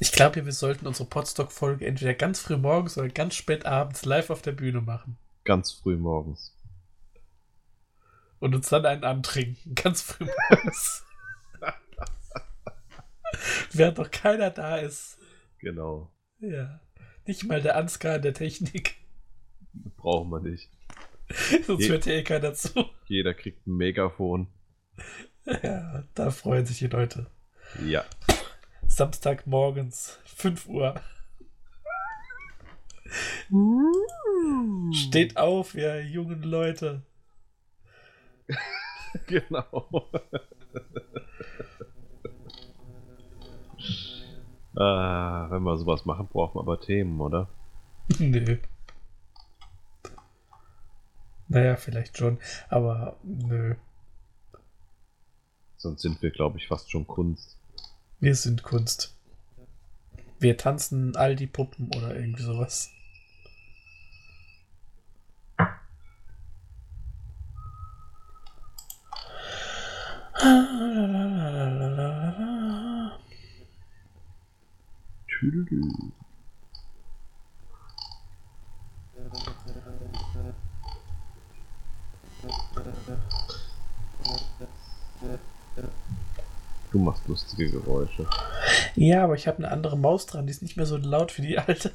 Ich 0.00 0.12
glaube, 0.12 0.44
wir 0.44 0.52
sollten 0.52 0.86
unsere 0.86 1.08
Podstock-Folge 1.08 1.86
entweder 1.86 2.14
ganz 2.14 2.40
früh 2.40 2.56
morgens 2.56 2.98
oder 2.98 3.08
ganz 3.08 3.34
spät 3.36 3.64
abends 3.64 4.04
live 4.04 4.30
auf 4.30 4.42
der 4.42 4.52
Bühne 4.52 4.80
machen. 4.80 5.16
Ganz 5.44 5.72
früh 5.72 5.96
morgens. 5.96 6.56
Und 8.40 8.54
uns 8.54 8.68
dann 8.68 8.84
einen 8.84 9.04
antrinken. 9.04 9.74
Ganz 9.74 10.02
früh 10.02 10.26
morgens. 10.50 11.04
Während 13.72 13.98
noch 13.98 14.10
keiner 14.10 14.50
da 14.50 14.76
ist. 14.76 15.18
Genau. 15.58 16.10
Ja. 16.40 16.80
Nicht 17.26 17.44
mal 17.44 17.62
der 17.62 17.76
Ansgar 17.76 18.16
in 18.16 18.22
der 18.22 18.34
Technik. 18.34 18.96
Brauchen 19.96 20.28
wir 20.30 20.40
nicht. 20.40 20.68
Sonst 21.66 21.84
Je- 21.84 21.90
hört 21.90 22.06
ja 22.06 22.12
eh 22.14 22.22
keiner 22.22 22.52
zu. 22.54 22.84
Jeder 23.06 23.32
kriegt 23.32 23.66
ein 23.66 23.76
Megafon. 23.76 24.48
Ja, 25.46 26.04
da 26.14 26.30
freuen 26.30 26.66
sich 26.66 26.78
die 26.78 26.86
Leute. 26.88 27.30
Ja. 27.84 28.04
Samstagmorgens, 28.94 30.18
5 30.24 30.68
Uhr. 30.68 30.94
Steht 34.92 35.36
auf, 35.36 35.74
ihr 35.74 36.06
jungen 36.06 36.44
Leute. 36.44 37.02
Genau. 39.28 39.62
ah, 44.76 45.46
wenn 45.50 45.62
wir 45.62 45.76
sowas 45.76 46.04
machen, 46.04 46.26
brauchen 46.26 46.56
wir 46.56 46.62
aber 46.62 46.80
Themen, 46.80 47.20
oder? 47.20 47.48
Nö. 48.18 48.58
Naja, 51.46 51.76
vielleicht 51.76 52.18
schon, 52.18 52.40
aber 52.68 53.16
nö. 53.22 53.76
Sonst 55.76 56.02
sind 56.02 56.20
wir, 56.22 56.32
glaube 56.32 56.58
ich, 56.58 56.66
fast 56.66 56.90
schon 56.90 57.06
Kunst. 57.06 57.56
Wir 58.24 58.36
sind 58.36 58.62
Kunst. 58.62 59.14
Wir 60.38 60.56
tanzen 60.56 61.14
all 61.14 61.36
die 61.36 61.46
Puppen 61.46 61.88
oder 61.94 62.16
irgendwie 62.16 62.42
sowas. 62.42 62.88
Tüdelü. 75.28 75.82
Du 86.94 87.00
machst 87.00 87.26
lustige 87.26 87.72
Geräusche. 87.72 88.24
Ja, 88.94 89.24
aber 89.24 89.34
ich 89.34 89.48
habe 89.48 89.58
eine 89.58 89.72
andere 89.72 89.98
Maus 89.98 90.26
dran, 90.26 90.46
die 90.46 90.52
ist 90.52 90.62
nicht 90.62 90.76
mehr 90.76 90.86
so 90.86 90.96
laut 90.96 91.36
wie 91.36 91.42
die 91.42 91.58
alte. 91.58 91.90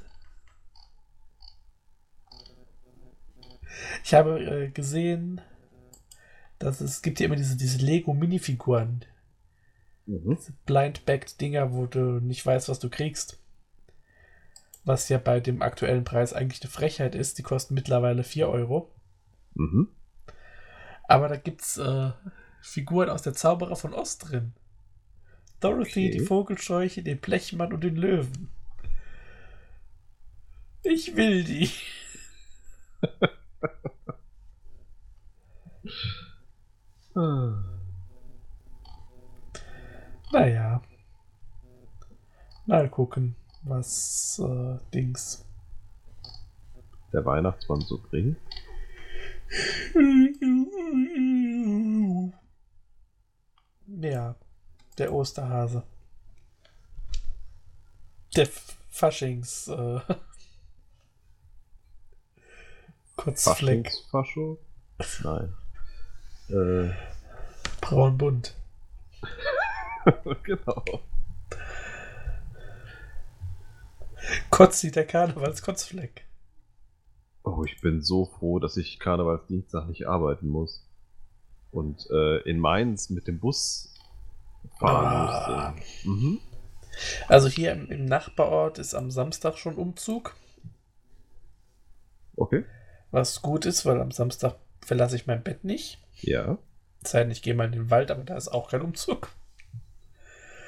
Ich 4.04 4.14
habe 4.14 4.40
äh, 4.44 4.70
gesehen, 4.70 5.40
dass 6.58 6.82
es 6.82 7.02
gibt 7.02 7.22
ja 7.22 7.28
immer 7.28 7.38
diese, 7.38 7.56
diese 7.56 7.78
Lego-Minifiguren, 7.78 9.06
Mhm. 10.06 10.36
diese 10.38 10.52
Blind-Backed-Dinger, 10.66 11.72
wo 11.72 11.86
du 11.86 12.20
nicht 12.20 12.46
weißt, 12.46 12.68
was 12.68 12.80
du 12.80 12.90
kriegst. 12.90 13.40
Was 14.84 15.08
ja 15.08 15.18
bei 15.18 15.40
dem 15.40 15.62
aktuellen 15.62 16.04
Preis 16.04 16.34
eigentlich 16.34 16.62
eine 16.62 16.72
Frechheit 16.72 17.16
ist. 17.16 17.38
Die 17.38 17.44
kosten 17.44 17.74
mittlerweile 17.74 18.26
4 18.26 18.50
Euro. 18.50 18.92
Mhm. 19.54 19.88
Aber 21.08 21.30
da 21.30 21.38
gibt's 21.38 21.78
äh, 21.78 22.12
Figuren 22.62 23.10
aus 23.10 23.22
der 23.22 23.34
Zauberer 23.34 23.78
von 23.78 23.94
Ost 23.94 24.30
drin. 24.30 24.52
Dorothy, 25.60 26.08
Okay. 26.08 26.12
die 26.12 26.20
Vogelscheuche, 26.26 27.04
den 27.04 27.20
Blechmann 27.20 27.74
und 27.74 27.84
den 27.84 27.96
Löwen. 27.96 28.50
Ich 30.84 31.16
will 31.16 31.44
die. 31.44 31.70
Ah. 37.16 37.64
Naja. 40.32 40.80
Mal 42.68 42.88
gucken, 42.90 43.36
was 43.64 44.40
äh, 44.46 44.78
Dings. 44.94 45.44
Der 47.12 47.26
Weihnachtsmann 47.26 47.82
so 47.82 47.98
bringt. 47.98 48.38
Ja, 53.88 54.36
der 55.00 55.14
Osterhase. 55.14 55.84
Der 58.36 58.48
Faschings. 58.90 59.68
Äh, 59.68 60.00
Kurzfleck. 63.16 63.92
Fascho? 64.12 64.60
Nein. 65.24 65.54
Äh, 66.50 66.94
Braunbunt. 67.82 68.56
genau. 70.44 70.84
Kotzi, 74.50 74.92
der 74.92 75.06
Karnevalskotzfleck. 75.06 76.26
Oh, 77.44 77.64
ich 77.64 77.82
bin 77.82 78.02
so 78.02 78.26
froh, 78.26 78.60
dass 78.60 78.78
ich 78.78 79.00
Karnevalsdienstag 79.00 79.88
nicht 79.88 80.08
arbeiten 80.08 80.48
muss. 80.48 80.86
Und 81.72 82.08
äh, 82.12 82.38
in 82.50 82.60
Mainz 82.60 83.10
mit 83.10 83.28
dem 83.28 83.40
Bus 83.40 83.94
fahren 84.80 85.06
Ah. 85.06 85.72
musste. 85.74 86.10
Mhm. 86.10 86.40
Also 87.28 87.48
hier 87.48 87.72
im, 87.72 87.90
im 87.92 88.06
Nachbarort 88.06 88.78
ist 88.80 88.94
am 88.94 89.10
Samstag 89.12 89.58
schon 89.58 89.76
Umzug. 89.76 90.36
Okay. 92.36 92.66
Was 93.12 93.42
gut 93.42 93.66
ist, 93.66 93.86
weil 93.86 94.00
am 94.02 94.12
Samstag 94.12 94.56
verlasse 94.86 95.16
ich 95.16 95.28
mein 95.28 95.44
Bett 95.44 95.64
nicht. 95.64 96.00
Ja. 96.22 96.58
Es 97.04 97.12
sei 97.12 97.22
denn, 97.22 97.32
ich 97.32 97.42
gehe 97.42 97.54
mal 97.56 97.66
in 97.66 97.72
den 97.72 97.90
Wald, 97.90 98.12
aber 98.12 98.24
da 98.24 98.36
ist 98.36 98.50
auch 98.50 98.70
kein 98.70 98.82
Umzug. 98.82 99.30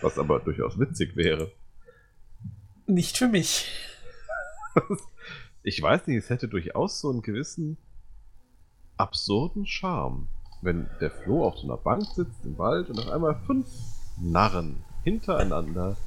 Was 0.01 0.17
aber 0.17 0.39
durchaus 0.39 0.79
witzig 0.79 1.15
wäre. 1.15 1.51
Nicht 2.87 3.17
für 3.17 3.27
mich. 3.27 3.67
Ich 5.63 5.79
weiß 5.79 6.07
nicht, 6.07 6.17
es 6.17 6.31
hätte 6.31 6.47
durchaus 6.47 6.99
so 7.01 7.11
einen 7.11 7.21
gewissen 7.21 7.77
absurden 8.97 9.67
Charme, 9.67 10.27
wenn 10.61 10.87
der 10.99 11.11
Flo 11.11 11.45
auf 11.45 11.57
so 11.57 11.67
einer 11.67 11.77
Bank 11.77 12.05
sitzt 12.05 12.45
im 12.45 12.57
Wald 12.57 12.89
und 12.89 12.99
auf 12.99 13.09
einmal 13.09 13.35
fünf 13.47 13.67
Narren 14.17 14.83
hintereinander 15.03 15.97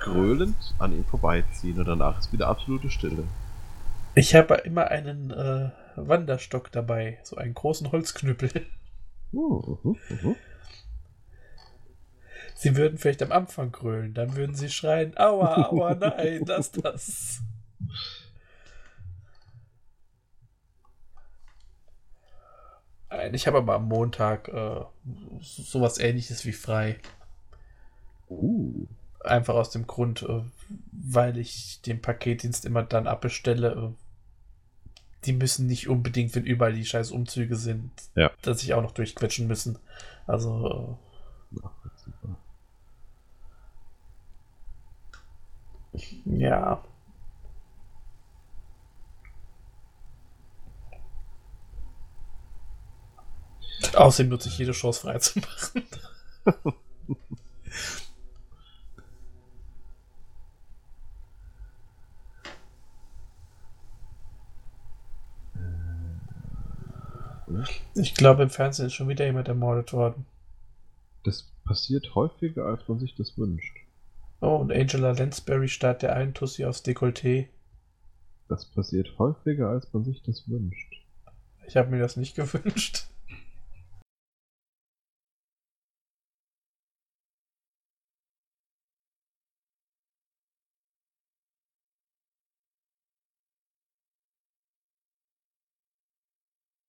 gröhlend 0.00 0.56
an 0.78 0.92
ihm 0.92 1.04
vorbeiziehen 1.04 1.78
und 1.78 1.86
danach 1.86 2.20
ist 2.20 2.32
wieder 2.32 2.46
absolute 2.46 2.90
Stille. 2.90 3.24
Ich 4.14 4.34
habe 4.34 4.54
immer 4.54 4.88
einen 4.88 5.30
äh, 5.30 5.70
Wanderstock 5.96 6.70
dabei, 6.70 7.18
so 7.24 7.36
einen 7.36 7.54
großen 7.54 7.90
Holzknüppel. 7.92 8.50
Hm, 9.32 9.78
mhm, 9.82 9.96
mhm. 10.08 10.36
Sie 12.54 12.76
würden 12.76 12.96
vielleicht 12.96 13.22
am 13.22 13.32
Anfang 13.32 13.72
grölen, 13.72 14.14
dann 14.14 14.36
würden 14.36 14.54
sie 14.54 14.70
schreien, 14.70 15.12
aua, 15.18 15.68
aua, 15.68 15.94
nein, 15.94 16.44
lass 16.46 16.70
das. 16.70 17.42
Ich 23.32 23.46
habe 23.46 23.58
aber 23.58 23.74
am 23.74 23.88
Montag 23.88 24.48
äh, 24.48 24.80
so- 25.40 25.62
sowas 25.62 25.98
ähnliches 25.98 26.44
wie 26.44 26.52
frei. 26.52 26.98
Uh, 28.28 28.86
Einfach 29.20 29.54
aus 29.54 29.70
dem 29.70 29.86
Grund, 29.88 30.22
äh, 30.22 30.42
weil 30.92 31.36
ich 31.38 31.80
den 31.82 32.00
Paketdienst 32.00 32.64
immer 32.64 32.82
dann 32.84 33.06
abbestelle. 33.08 33.72
Äh, 33.72 33.88
die 35.24 35.32
müssen 35.32 35.66
nicht 35.66 35.88
unbedingt, 35.88 36.34
wenn 36.36 36.44
überall 36.44 36.72
die 36.72 36.84
scheiß 36.84 37.10
Umzüge 37.10 37.56
sind, 37.56 37.90
Ja. 38.14 38.30
dass 38.42 38.62
ich 38.62 38.74
auch 38.74 38.82
noch 38.82 38.92
durchquetschen 38.92 39.48
müssen. 39.48 39.78
Also, 40.28 40.98
nachvollziehbar. 41.50 42.36
äh, 45.94 46.38
ja. 46.38 46.84
Außerdem 53.94 54.30
nutze 54.30 54.48
ich 54.48 54.58
jede 54.58 54.72
Chance 54.72 55.00
frei 55.00 55.18
zu 55.18 55.38
machen. 55.38 55.84
Ich 67.94 68.14
glaube, 68.14 68.42
im 68.42 68.50
Fernsehen 68.50 68.86
ist 68.86 68.94
schon 68.94 69.08
wieder 69.08 69.24
jemand 69.24 69.48
ermordet 69.48 69.92
worden. 69.92 70.26
Das 71.24 71.50
passiert 71.64 72.14
häufiger, 72.14 72.66
als 72.66 72.86
man 72.88 72.98
sich 72.98 73.14
das 73.14 73.38
wünscht. 73.38 73.76
Oh, 74.40 74.56
und 74.56 74.72
Angela 74.72 75.12
Lansbury 75.12 75.68
starrt 75.68 76.02
der 76.02 76.14
einen 76.14 76.34
Tussi 76.34 76.64
aufs 76.64 76.84
Dekolleté. 76.84 77.48
Das 78.48 78.66
passiert 78.66 79.18
häufiger, 79.18 79.70
als 79.70 79.92
man 79.92 80.04
sich 80.04 80.22
das 80.22 80.48
wünscht. 80.48 80.94
Ich 81.66 81.76
habe 81.76 81.90
mir 81.90 81.98
das 81.98 82.16
nicht 82.16 82.36
gewünscht. 82.36 83.06